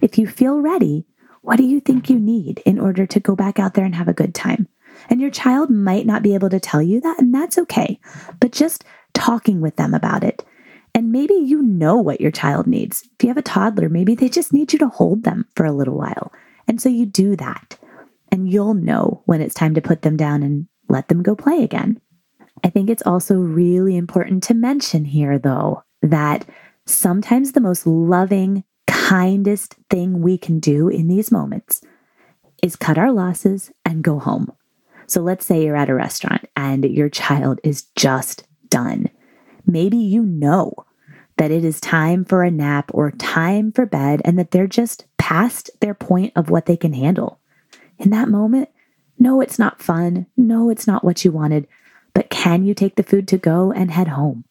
If 0.00 0.18
you 0.18 0.26
feel 0.26 0.60
ready, 0.60 1.04
what 1.42 1.56
do 1.56 1.64
you 1.64 1.80
think 1.80 2.08
you 2.08 2.18
need 2.18 2.62
in 2.64 2.78
order 2.78 3.06
to 3.06 3.20
go 3.20 3.36
back 3.36 3.58
out 3.58 3.74
there 3.74 3.84
and 3.84 3.94
have 3.94 4.08
a 4.08 4.14
good 4.14 4.34
time? 4.34 4.68
And 5.08 5.20
your 5.20 5.30
child 5.30 5.70
might 5.70 6.06
not 6.06 6.22
be 6.22 6.34
able 6.34 6.50
to 6.50 6.60
tell 6.60 6.82
you 6.82 7.00
that, 7.00 7.18
and 7.18 7.34
that's 7.34 7.58
okay. 7.58 7.98
But 8.40 8.52
just 8.52 8.84
talking 9.14 9.60
with 9.60 9.76
them 9.76 9.94
about 9.94 10.24
it. 10.24 10.44
And 10.94 11.12
maybe 11.12 11.34
you 11.34 11.62
know 11.62 11.96
what 11.96 12.20
your 12.20 12.30
child 12.30 12.66
needs. 12.66 13.02
If 13.14 13.22
you 13.22 13.28
have 13.28 13.36
a 13.36 13.42
toddler, 13.42 13.88
maybe 13.88 14.14
they 14.14 14.28
just 14.28 14.52
need 14.52 14.72
you 14.72 14.78
to 14.80 14.88
hold 14.88 15.24
them 15.24 15.46
for 15.54 15.64
a 15.64 15.72
little 15.72 15.96
while. 15.96 16.32
And 16.70 16.80
so 16.80 16.88
you 16.88 17.04
do 17.04 17.34
that, 17.34 17.76
and 18.30 18.48
you'll 18.48 18.74
know 18.74 19.22
when 19.24 19.40
it's 19.40 19.56
time 19.56 19.74
to 19.74 19.80
put 19.80 20.02
them 20.02 20.16
down 20.16 20.44
and 20.44 20.68
let 20.88 21.08
them 21.08 21.20
go 21.20 21.34
play 21.34 21.64
again. 21.64 22.00
I 22.62 22.70
think 22.70 22.88
it's 22.88 23.02
also 23.02 23.34
really 23.34 23.96
important 23.96 24.44
to 24.44 24.54
mention 24.54 25.04
here, 25.04 25.36
though, 25.36 25.82
that 26.00 26.46
sometimes 26.86 27.50
the 27.50 27.60
most 27.60 27.88
loving, 27.88 28.62
kindest 28.86 29.74
thing 29.90 30.22
we 30.22 30.38
can 30.38 30.60
do 30.60 30.88
in 30.88 31.08
these 31.08 31.32
moments 31.32 31.80
is 32.62 32.76
cut 32.76 32.98
our 32.98 33.10
losses 33.10 33.72
and 33.84 34.04
go 34.04 34.20
home. 34.20 34.52
So 35.08 35.22
let's 35.22 35.44
say 35.44 35.64
you're 35.64 35.74
at 35.74 35.90
a 35.90 35.94
restaurant 35.96 36.44
and 36.54 36.84
your 36.84 37.08
child 37.08 37.58
is 37.64 37.82
just 37.96 38.46
done. 38.68 39.10
Maybe 39.66 39.96
you 39.96 40.22
know 40.22 40.74
that 41.40 41.50
it 41.50 41.64
is 41.64 41.80
time 41.80 42.22
for 42.22 42.42
a 42.42 42.50
nap 42.50 42.90
or 42.92 43.10
time 43.12 43.72
for 43.72 43.86
bed 43.86 44.20
and 44.26 44.38
that 44.38 44.50
they're 44.50 44.66
just 44.66 45.06
past 45.16 45.70
their 45.80 45.94
point 45.94 46.30
of 46.36 46.50
what 46.50 46.66
they 46.66 46.76
can 46.76 46.92
handle. 46.92 47.40
In 47.98 48.10
that 48.10 48.28
moment, 48.28 48.68
no, 49.18 49.40
it's 49.40 49.58
not 49.58 49.80
fun. 49.80 50.26
No, 50.36 50.68
it's 50.68 50.86
not 50.86 51.02
what 51.02 51.24
you 51.24 51.32
wanted. 51.32 51.66
But 52.12 52.28
can 52.28 52.66
you 52.66 52.74
take 52.74 52.96
the 52.96 53.02
food 53.02 53.26
to 53.28 53.38
go 53.38 53.72
and 53.72 53.90
head 53.90 54.08
home? 54.08 54.44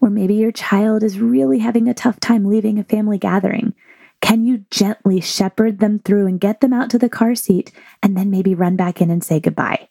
Or 0.00 0.08
maybe 0.08 0.34
your 0.34 0.52
child 0.52 1.02
is 1.02 1.18
really 1.18 1.58
having 1.58 1.88
a 1.88 1.94
tough 1.94 2.20
time 2.20 2.44
leaving 2.44 2.78
a 2.78 2.84
family 2.84 3.18
gathering. 3.18 3.74
Can 4.20 4.44
you 4.44 4.64
gently 4.70 5.20
shepherd 5.20 5.80
them 5.80 5.98
through 5.98 6.28
and 6.28 6.38
get 6.38 6.60
them 6.60 6.72
out 6.72 6.90
to 6.90 6.98
the 6.98 7.08
car 7.08 7.34
seat 7.34 7.72
and 8.04 8.16
then 8.16 8.30
maybe 8.30 8.54
run 8.54 8.76
back 8.76 9.00
in 9.00 9.10
and 9.10 9.24
say 9.24 9.40
goodbye? 9.40 9.88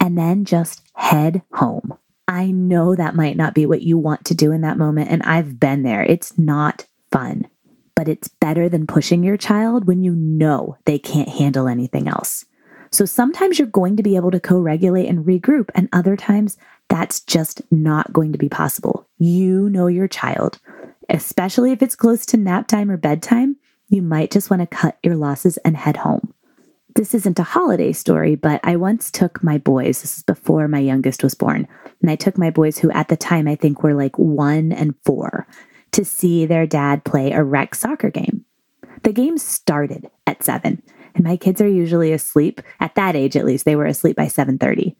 And 0.00 0.16
then 0.16 0.46
just 0.46 0.80
head 0.94 1.42
home. 1.52 1.98
I 2.32 2.50
know 2.50 2.94
that 2.94 3.14
might 3.14 3.36
not 3.36 3.52
be 3.52 3.66
what 3.66 3.82
you 3.82 3.98
want 3.98 4.24
to 4.24 4.34
do 4.34 4.52
in 4.52 4.62
that 4.62 4.78
moment, 4.78 5.10
and 5.10 5.22
I've 5.22 5.60
been 5.60 5.82
there. 5.82 6.02
It's 6.02 6.38
not 6.38 6.86
fun, 7.10 7.46
but 7.94 8.08
it's 8.08 8.28
better 8.28 8.70
than 8.70 8.86
pushing 8.86 9.22
your 9.22 9.36
child 9.36 9.86
when 9.86 10.02
you 10.02 10.14
know 10.14 10.78
they 10.86 10.98
can't 10.98 11.28
handle 11.28 11.68
anything 11.68 12.08
else. 12.08 12.46
So 12.90 13.04
sometimes 13.04 13.58
you're 13.58 13.68
going 13.68 13.98
to 13.98 14.02
be 14.02 14.16
able 14.16 14.30
to 14.30 14.40
co 14.40 14.58
regulate 14.58 15.08
and 15.08 15.26
regroup, 15.26 15.68
and 15.74 15.90
other 15.92 16.16
times 16.16 16.56
that's 16.88 17.20
just 17.20 17.60
not 17.70 18.14
going 18.14 18.32
to 18.32 18.38
be 18.38 18.48
possible. 18.48 19.06
You 19.18 19.68
know 19.68 19.88
your 19.88 20.08
child, 20.08 20.58
especially 21.10 21.70
if 21.72 21.82
it's 21.82 21.96
close 21.96 22.24
to 22.26 22.38
nap 22.38 22.66
time 22.66 22.90
or 22.90 22.96
bedtime, 22.96 23.56
you 23.90 24.00
might 24.00 24.30
just 24.30 24.48
want 24.48 24.62
to 24.62 24.66
cut 24.66 24.96
your 25.02 25.16
losses 25.16 25.58
and 25.58 25.76
head 25.76 25.98
home 25.98 26.32
this 26.94 27.14
isn't 27.14 27.38
a 27.38 27.44
holiday 27.44 27.92
story, 27.92 28.34
but 28.34 28.60
I 28.64 28.76
once 28.76 29.10
took 29.10 29.42
my 29.42 29.58
boys, 29.58 30.02
this 30.02 30.18
is 30.18 30.22
before 30.22 30.68
my 30.68 30.78
youngest 30.78 31.22
was 31.22 31.34
born, 31.34 31.66
and 32.00 32.10
I 32.10 32.16
took 32.16 32.36
my 32.38 32.50
boys, 32.50 32.78
who 32.78 32.90
at 32.90 33.08
the 33.08 33.16
time 33.16 33.48
I 33.48 33.54
think 33.54 33.82
were 33.82 33.94
like 33.94 34.18
one 34.18 34.72
and 34.72 34.94
four, 35.04 35.46
to 35.92 36.04
see 36.04 36.46
their 36.46 36.66
dad 36.66 37.04
play 37.04 37.32
a 37.32 37.42
rec 37.42 37.74
soccer 37.74 38.10
game. 38.10 38.44
The 39.02 39.12
game 39.12 39.38
started 39.38 40.10
at 40.26 40.42
seven, 40.42 40.82
and 41.14 41.24
my 41.24 41.36
kids 41.36 41.60
are 41.60 41.68
usually 41.68 42.12
asleep. 42.12 42.60
At 42.80 42.94
that 42.94 43.16
age, 43.16 43.36
at 43.36 43.44
least, 43.44 43.64
they 43.64 43.76
were 43.76 43.86
asleep 43.86 44.16
by 44.16 44.26
7:30. 44.26 44.94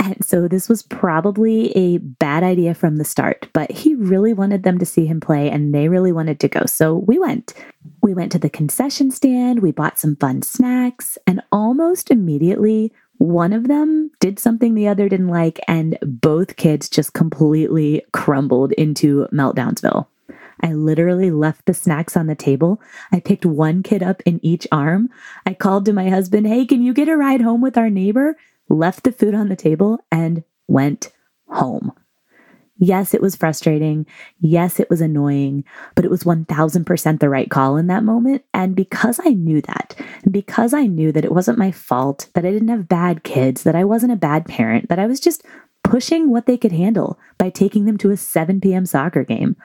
And 0.00 0.24
so 0.24 0.48
this 0.48 0.68
was 0.68 0.82
probably 0.82 1.76
a 1.76 1.98
bad 1.98 2.42
idea 2.42 2.74
from 2.74 2.96
the 2.96 3.04
start, 3.04 3.48
but 3.52 3.70
he 3.70 3.94
really 3.94 4.32
wanted 4.32 4.62
them 4.62 4.78
to 4.78 4.86
see 4.86 5.06
him 5.06 5.20
play 5.20 5.50
and 5.50 5.74
they 5.74 5.88
really 5.88 6.12
wanted 6.12 6.40
to 6.40 6.48
go. 6.48 6.64
So 6.66 6.94
we 6.94 7.18
went. 7.18 7.54
We 8.02 8.14
went 8.14 8.32
to 8.32 8.38
the 8.38 8.50
concession 8.50 9.10
stand, 9.10 9.60
we 9.60 9.72
bought 9.72 9.98
some 9.98 10.16
fun 10.16 10.42
snacks, 10.42 11.18
and 11.26 11.42
almost 11.52 12.10
immediately, 12.10 12.92
one 13.18 13.52
of 13.52 13.68
them 13.68 14.10
did 14.20 14.38
something 14.38 14.74
the 14.74 14.88
other 14.88 15.08
didn't 15.08 15.28
like, 15.28 15.60
and 15.68 15.96
both 16.02 16.56
kids 16.56 16.88
just 16.88 17.14
completely 17.14 18.02
crumbled 18.12 18.72
into 18.72 19.26
Meltdownsville. 19.32 20.06
I 20.62 20.72
literally 20.72 21.30
left 21.30 21.66
the 21.66 21.74
snacks 21.74 22.16
on 22.16 22.26
the 22.26 22.34
table. 22.34 22.80
I 23.12 23.20
picked 23.20 23.46
one 23.46 23.82
kid 23.82 24.02
up 24.02 24.22
in 24.24 24.44
each 24.44 24.66
arm. 24.72 25.10
I 25.44 25.54
called 25.54 25.84
to 25.86 25.92
my 25.92 26.08
husband, 26.08 26.46
Hey, 26.46 26.66
can 26.66 26.82
you 26.82 26.94
get 26.94 27.08
a 27.08 27.16
ride 27.16 27.40
home 27.40 27.60
with 27.60 27.76
our 27.76 27.90
neighbor? 27.90 28.36
Left 28.68 29.04
the 29.04 29.12
food 29.12 29.34
on 29.34 29.48
the 29.48 29.56
table, 29.56 29.98
and 30.10 30.44
went 30.68 31.12
home. 31.48 31.92
Yes, 32.78 33.14
it 33.14 33.22
was 33.22 33.36
frustrating. 33.36 34.06
Yes, 34.38 34.78
it 34.78 34.90
was 34.90 35.00
annoying, 35.00 35.64
but 35.94 36.04
it 36.04 36.10
was 36.10 36.24
1000% 36.24 37.20
the 37.20 37.28
right 37.30 37.48
call 37.48 37.76
in 37.78 37.86
that 37.86 38.04
moment. 38.04 38.44
And 38.52 38.76
because 38.76 39.18
I 39.24 39.30
knew 39.30 39.62
that, 39.62 39.96
because 40.30 40.74
I 40.74 40.86
knew 40.86 41.10
that 41.12 41.24
it 41.24 41.32
wasn't 41.32 41.58
my 41.58 41.70
fault, 41.70 42.28
that 42.34 42.44
I 42.44 42.50
didn't 42.50 42.68
have 42.68 42.88
bad 42.88 43.22
kids, 43.22 43.62
that 43.62 43.74
I 43.74 43.84
wasn't 43.84 44.12
a 44.12 44.16
bad 44.16 44.44
parent, 44.44 44.90
that 44.90 44.98
I 44.98 45.06
was 45.06 45.20
just 45.20 45.42
pushing 45.84 46.30
what 46.30 46.46
they 46.46 46.58
could 46.58 46.72
handle 46.72 47.18
by 47.38 47.48
taking 47.48 47.86
them 47.86 47.96
to 47.98 48.10
a 48.10 48.16
7 48.16 48.60
p.m. 48.60 48.84
soccer 48.84 49.24
game, 49.24 49.56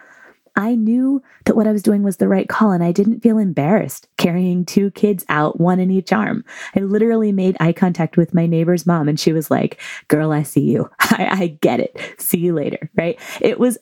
I 0.56 0.76
knew 0.76 1.24
that 1.46 1.56
what 1.56 1.68
I 1.68 1.72
was 1.72 1.84
doing 1.84 2.04
was 2.04 2.18
the 2.18 2.28
right 2.28 2.48
call 2.48 2.72
and 2.72 2.84
I 2.84 2.92
didn't 2.92 3.22
feel 3.22 3.38
embarrassed 3.38 4.08
carrying 4.18 4.66
two 4.66 4.92
kids 4.92 5.24
out, 5.30 5.60
one 5.60 5.80
in 5.80 5.92
each 5.92 6.12
arm. 6.12 6.44
I 6.76 6.82
literally 6.82 7.32
made 7.32 7.58
eye 7.60 7.74
contact 7.74 8.18
with 8.18 8.34
my 8.34 8.46
neighbor's 8.46 8.86
mom 8.86 9.08
and 9.08 9.20
she 9.20 9.34
was 9.34 9.50
like, 9.50 9.80
Girl, 10.08 10.32
I 10.32 10.44
see 10.44 10.62
you. 10.62 10.90
I, 11.00 11.28
I 11.32 11.48
get 11.62 11.80
it. 11.80 11.98
See 12.18 12.40
you 12.40 12.54
later. 12.54 12.90
Right. 12.96 13.20
It 13.40 13.60
was 13.60 13.78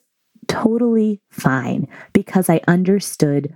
totally 0.47 1.21
fine 1.29 1.87
because 2.13 2.49
I 2.49 2.61
understood 2.67 3.53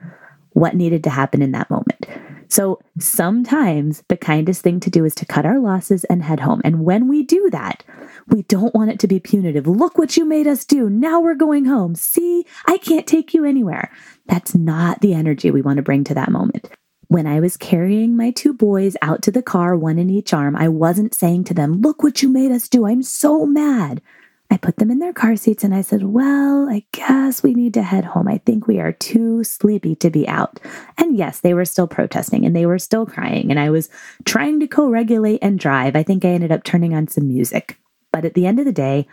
what 0.52 0.76
needed 0.76 1.04
to 1.04 1.10
happen 1.10 1.42
in 1.42 1.52
that 1.52 1.70
moment. 1.70 2.08
So 2.48 2.80
sometimes 3.00 4.04
the 4.10 4.18
kindest 4.18 4.62
thing 4.62 4.80
to 4.82 4.92
do 4.92 5.06
is 5.06 5.16
to 5.16 5.26
cut 5.26 5.46
our 5.46 5.60
losses 5.60 6.04
and 6.04 6.22
head 6.22 6.40
home. 6.40 6.62
And 6.64 6.86
when 6.86 7.08
we 7.08 7.24
do 7.24 7.50
that, 7.50 7.84
we 8.28 8.44
don't 8.44 8.74
want 8.74 8.92
it 8.92 9.00
to 9.00 9.08
be 9.08 9.20
punitive. 9.20 9.68
Look 9.68 9.98
what 9.98 10.18
you 10.18 10.26
made 10.26 10.48
us 10.48 10.66
do. 10.66 10.90
Now 10.90 11.20
we're 11.20 11.36
going 11.36 11.66
home. 11.66 11.96
See, 11.96 12.46
I 12.66 12.78
can't 12.78 13.08
take 13.08 13.34
you 13.34 13.46
anywhere. 13.46 13.92
That's 14.28 14.56
not 14.56 15.02
the 15.02 15.14
energy 15.14 15.52
we 15.52 15.62
want 15.62 15.78
to 15.78 15.84
bring 15.84 16.04
to 16.06 16.14
that 16.14 16.32
moment. 16.32 16.70
When 17.08 17.28
I 17.28 17.40
was 17.40 17.58
carrying 17.58 18.16
my 18.16 18.32
two 18.32 18.54
boys 18.54 18.96
out 19.02 19.22
to 19.24 19.32
the 19.32 19.44
car, 19.44 19.76
one 19.76 20.00
in 20.00 20.10
each 20.10 20.34
arm, 20.34 20.56
I 20.56 20.70
wasn't 20.70 21.14
saying 21.14 21.44
to 21.46 21.54
them, 21.54 21.82
Look 21.82 22.02
what 22.02 22.24
you 22.24 22.30
made 22.30 22.52
us 22.52 22.70
do. 22.70 22.88
I'm 22.88 23.04
so 23.04 23.46
mad. 23.46 24.02
I 24.50 24.58
put 24.58 24.78
them 24.78 24.92
in 24.92 25.00
their 25.00 25.14
car 25.14 25.36
seats 25.36 25.64
and 25.64 25.74
I 25.74 25.82
said, 25.82 26.04
Well, 26.04 26.70
I 26.70 26.86
guess 26.92 27.44
we 27.44 27.54
need 27.54 27.74
to 27.74 27.84
head 27.84 28.06
home. 28.06 28.28
I 28.28 28.38
think 28.40 28.68
we 28.68 28.80
are 28.80 28.92
too 28.92 29.44
sleepy 29.44 29.96
to 29.96 30.10
be 30.10 30.28
out. 30.28 30.60
And 30.98 31.18
yes, 31.18 31.40
they 31.40 31.54
were 31.54 31.66
still 31.66 31.88
protesting 31.88 32.46
and 32.46 32.56
they 32.56 32.66
were 32.66 32.80
still 32.80 33.06
crying. 33.06 33.52
And 33.52 33.60
I 33.60 33.70
was 33.70 33.90
trying 34.26 34.60
to 34.60 34.68
co 34.68 34.90
regulate 34.90 35.40
and 35.42 35.60
drive. 35.60 35.96
I 35.96 36.04
think 36.04 36.24
I 36.24 36.30
ended 36.30 36.52
up 36.52 36.64
turning 36.64 36.94
on 36.94 37.08
some 37.08 37.28
music. 37.28 37.78
But 38.14 38.24
at 38.24 38.36
the 38.36 38.46
end 38.46 38.60
of 38.60 38.66
the 38.66 38.72
day, 38.72 39.08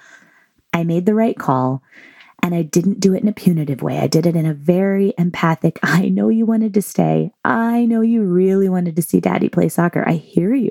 I 0.73 0.85
made 0.85 1.07
the 1.07 1.15
right 1.15 1.37
call 1.37 1.83
and 2.43 2.55
I 2.55 2.63
didn't 2.63 3.01
do 3.01 3.15
it 3.15 3.23
in 3.23 3.29
a 3.29 3.33
punitive 3.33 3.83
way. 3.83 3.99
I 3.99 4.07
did 4.07 4.27
it 4.27 4.37
in 4.37 4.47
a 4.47 4.55
very 4.55 5.13
empathic, 5.19 5.81
I 5.83 6.09
know 6.09 6.29
you 6.29 6.47
wanted 6.47 6.75
to 6.75 6.83
stay. 6.83 7.33
I 7.45 7.87
know 7.87 8.03
you 8.03 8.23
really 8.23 8.69
wanted 8.69 8.95
to 8.97 9.03
see 9.03 9.19
daddy 9.21 9.49
play 9.49 9.69
soccer. 9.69 10.09
I 10.09 10.13
hear 10.13 10.55
you. 10.55 10.71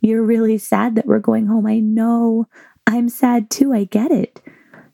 You're 0.00 0.22
really 0.22 0.58
sad 0.58 0.94
that 0.94 1.06
we're 1.06 1.18
going 1.18 1.46
home. 1.46 1.66
I 1.66 1.80
know. 1.80 2.46
I'm 2.86 3.08
sad 3.08 3.50
too. 3.50 3.72
I 3.72 3.84
get 3.84 4.10
it. 4.10 4.40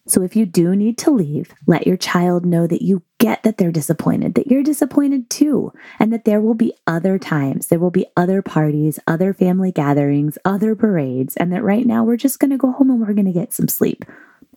So 0.07 0.23
if 0.23 0.37
you 0.37 0.47
do 0.47 0.75
need 0.75 0.99
to 0.99 1.11
leave, 1.11 1.55
let 1.67 1.87
your 1.87 1.97
child 1.97 2.47
know 2.47 2.67
that 2.67 2.83
you 2.83 3.03
get 3.19 3.43
that 3.43 3.59
they're 3.59 3.73
disappointed, 3.73 4.35
that 4.35 4.47
you're 4.47 4.63
disappointed 4.63 5.29
too, 5.29 5.73
and 5.99 6.13
that 6.13 6.25
there 6.25 6.41
will 6.41 6.55
be 6.55 6.73
other 6.87 7.19
times, 7.19 7.67
there 7.67 7.79
will 7.79 7.91
be 7.91 8.07
other 8.17 8.43
parties, 8.43 8.99
other 9.07 9.35
family 9.35 9.73
gatherings, 9.73 10.39
other 10.45 10.75
parades, 10.75 11.37
and 11.37 11.53
that 11.53 11.65
right 11.65 11.87
now 11.87 12.05
we're 12.05 12.17
just 12.17 12.39
going 12.39 12.51
to 12.51 12.57
go 12.57 12.73
home 12.73 12.91
and 12.91 13.01
we're 13.01 13.15
going 13.15 13.27
to 13.27 13.33
get 13.33 13.53
some 13.53 13.69
sleep 13.69 14.05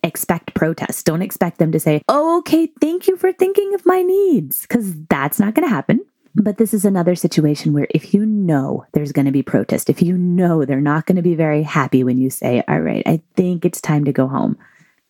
expect 0.04 0.54
protests. 0.56 1.04
Don't 1.04 1.22
expect 1.22 1.60
them 1.60 1.72
to 1.72 1.80
say, 1.80 2.02
oh, 2.08 2.40
okay, 2.40 2.68
thank 2.82 3.08
you 3.08 3.16
for 3.18 3.32
thinking 3.32 3.74
of 3.74 3.86
my 3.86 4.02
needs, 4.02 4.62
because 4.64 4.96
that's 5.10 5.40
not 5.40 5.54
going 5.54 5.68
to 5.68 5.74
happen. 5.74 6.04
But 6.34 6.58
this 6.58 6.74
is 6.74 6.86
another 6.86 7.16
situation 7.16 7.74
where 7.74 7.88
if 7.90 8.14
you 8.14 8.26
know 8.26 8.86
there's 8.94 9.12
going 9.12 9.26
to 9.26 9.32
be 9.32 9.44
protest, 9.44 9.90
if 9.90 10.02
you 10.02 10.18
know 10.18 10.64
they're 10.64 10.80
not 10.80 11.06
going 11.06 11.18
to 11.18 11.22
be 11.22 11.36
very 11.36 11.62
happy 11.62 12.04
when 12.04 12.18
you 12.18 12.30
say, 12.30 12.64
all 12.68 12.80
right, 12.80 13.04
I 13.06 13.22
think 13.36 13.66
it's 13.66 13.82
time 13.82 14.06
to 14.06 14.14
go 14.14 14.28
home, 14.28 14.58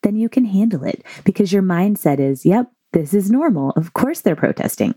then 0.01 0.15
you 0.15 0.29
can 0.29 0.45
handle 0.45 0.83
it 0.83 1.05
because 1.23 1.53
your 1.53 1.61
mindset 1.61 2.19
is, 2.19 2.43
yep, 2.45 2.71
this 2.93 3.13
is 3.13 3.31
normal. 3.31 3.71
Of 3.71 3.93
course 3.93 4.21
they're 4.21 4.35
protesting. 4.35 4.95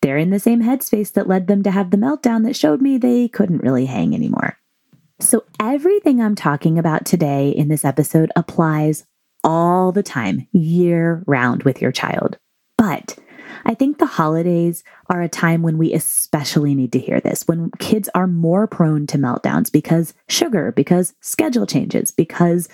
They're 0.00 0.18
in 0.18 0.30
the 0.30 0.40
same 0.40 0.62
headspace 0.62 1.12
that 1.12 1.28
led 1.28 1.46
them 1.46 1.62
to 1.62 1.70
have 1.70 1.90
the 1.90 1.96
meltdown 1.96 2.44
that 2.44 2.56
showed 2.56 2.82
me 2.82 2.98
they 2.98 3.28
couldn't 3.28 3.62
really 3.62 3.86
hang 3.86 4.14
anymore. 4.14 4.58
So, 5.20 5.44
everything 5.60 6.20
I'm 6.20 6.34
talking 6.34 6.78
about 6.78 7.06
today 7.06 7.50
in 7.50 7.68
this 7.68 7.84
episode 7.84 8.32
applies 8.34 9.06
all 9.44 9.92
the 9.92 10.02
time, 10.02 10.48
year 10.52 11.22
round 11.26 11.62
with 11.62 11.80
your 11.80 11.92
child. 11.92 12.38
But 12.76 13.16
I 13.64 13.74
think 13.74 13.98
the 13.98 14.06
holidays 14.06 14.82
are 15.08 15.22
a 15.22 15.28
time 15.28 15.62
when 15.62 15.78
we 15.78 15.92
especially 15.92 16.74
need 16.74 16.92
to 16.92 16.98
hear 16.98 17.20
this, 17.20 17.46
when 17.46 17.70
kids 17.78 18.08
are 18.14 18.26
more 18.26 18.66
prone 18.66 19.06
to 19.08 19.18
meltdowns 19.18 19.70
because 19.70 20.14
sugar, 20.28 20.72
because 20.72 21.14
schedule 21.20 21.66
changes, 21.66 22.10
because 22.10 22.68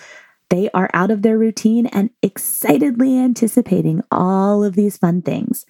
they 0.51 0.71
are 0.73 0.91
out 0.95 1.11
of 1.11 1.23
their 1.23 1.39
routine 1.39 1.87
and 1.87 2.11
excitedly 2.23 3.19
anticipating 3.19 4.03
all 4.11 4.65
of 4.65 4.75
these 4.75 4.97
fun 4.97 5.23
things. 5.23 5.67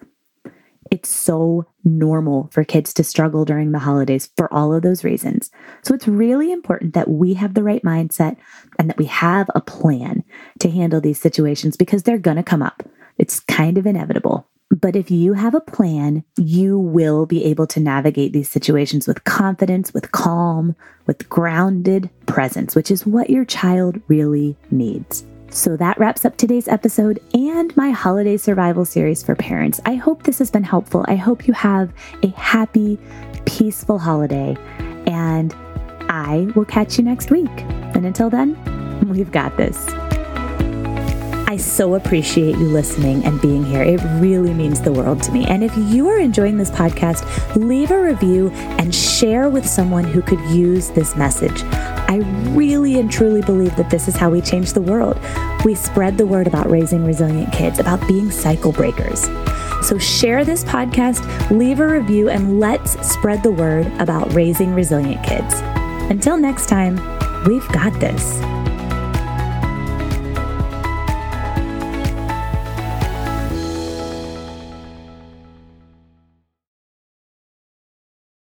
It's 0.91 1.09
so 1.09 1.67
normal 1.85 2.49
for 2.53 2.65
kids 2.65 2.95
to 2.95 3.05
struggle 3.05 3.45
during 3.45 3.73
the 3.73 3.79
holidays 3.79 4.31
for 4.37 4.53
all 4.53 4.73
of 4.73 4.83
those 4.83 5.05
reasons. 5.05 5.51
So 5.83 5.95
it's 5.95 6.09
really 6.09 6.51
important 6.51 6.95
that 6.95 7.11
we 7.11 7.35
have 7.35 7.55
the 7.55 7.63
right 7.63 7.83
mindset 7.83 8.37
and 8.79 8.89
that 8.89 8.97
we 8.99 9.05
have 9.07 9.51
a 9.55 9.61
plan 9.61 10.25
to 10.61 10.71
handle 10.71 11.01
these 11.01 11.21
situations 11.21 11.77
because 11.77 12.05
they're 12.05 12.19
going 12.19 12.39
to 12.39 12.43
come 12.43 12.63
up. 12.63 12.83
It's 13.19 13.41
kind 13.41 13.77
of 13.77 13.87
inevitable. 13.87 14.49
But 14.71 14.97
if 14.97 15.11
you 15.11 15.33
have 15.33 15.55
a 15.55 15.61
plan, 15.61 16.25
you 16.37 16.79
will 16.79 17.25
be 17.25 17.45
able 17.45 17.67
to 17.69 17.81
navigate 17.81 18.33
these 18.33 18.51
situations 18.51 19.07
with 19.07 19.25
confidence, 19.25 19.95
with 19.95 20.13
calm, 20.13 20.77
with 21.07 21.29
grounded 21.29 22.11
presence, 22.27 22.75
which 22.75 22.91
is 22.91 23.07
what 23.07 23.31
your 23.31 23.47
child 23.47 24.01
really 24.09 24.57
needs. 24.71 25.25
So 25.51 25.77
that 25.79 25.99
wraps 25.99 26.27
up 26.27 26.37
today's 26.37 26.69
episode 26.69 27.19
and 27.33 27.75
my 27.79 27.91
holiday 27.91 28.37
survival 28.37 28.85
series 28.85 29.23
for 29.23 29.35
parents. 29.35 29.81
I 29.87 29.95
hope 29.95 30.25
this 30.25 30.39
has 30.39 30.51
been 30.51 30.65
helpful. 30.65 31.07
I 31.09 31.17
hope 31.17 31.47
you 31.47 31.55
have 31.55 31.91
a 32.23 32.29
happy, 32.29 32.99
peaceful 33.47 33.99
holiday, 33.99 34.57
and 35.07 35.55
I 36.11 36.53
will 36.55 36.67
catch 36.67 36.99
you 36.99 37.05
next 37.05 37.31
week. 37.31 37.49
And 37.95 38.05
until 38.05 38.29
then, 38.29 38.55
we've 39.09 39.33
got 39.33 39.57
this. 39.57 39.89
I 41.49 41.57
so 41.57 41.95
appreciate 41.95 42.59
you 42.59 42.67
listening 42.67 43.25
and 43.25 43.41
being 43.41 43.65
here. 43.65 43.83
It 43.83 44.03
really 44.21 44.53
means 44.53 44.83
the 44.83 44.93
world 44.93 45.23
to 45.23 45.33
me. 45.33 45.47
And 45.47 45.65
if 45.65 45.75
you 45.79 46.07
are 46.11 46.19
enjoying 46.19 46.59
this 46.59 46.71
podcast, 46.71 47.25
leave 47.57 47.91
a 47.91 47.99
review 47.99 48.51
and 48.51 48.95
share 48.95 49.49
with 49.49 49.67
someone 49.67 50.05
who 50.05 50.21
could 50.21 50.41
use 50.51 50.91
this 50.91 51.17
message. 51.17 51.63
I 51.63 52.17
really 52.51 53.01
and 53.01 53.11
truly 53.11 53.41
believe 53.41 53.75
that 53.77 53.89
this 53.89 54.09
is 54.09 54.15
how 54.15 54.29
we 54.29 54.43
change 54.43 54.75
the 54.75 54.83
world. 54.83 55.19
We 55.65 55.75
spread 55.75 56.19
the 56.19 56.27
word 56.27 56.47
about 56.47 56.69
raising 56.69 57.07
resilient 57.07 57.51
kids, 57.51 57.79
about 57.79 58.07
being 58.07 58.31
cycle 58.31 58.73
breakers. 58.73 59.23
So 59.81 59.97
share 59.97 60.45
this 60.45 60.65
podcast, 60.65 61.51
leave 61.51 61.81
a 61.81 61.89
review, 61.89 62.29
and 62.29 62.61
let's 62.61 62.93
spread 63.11 63.43
the 63.43 63.53
word 63.53 63.87
about 63.99 64.35
raising 64.35 64.75
resilient 64.75 65.25
kids. 65.25 65.55
Until 66.11 66.37
next 66.37 66.67
time, 66.67 66.97
we've 67.47 67.67
got 67.69 67.99
this. 68.01 68.39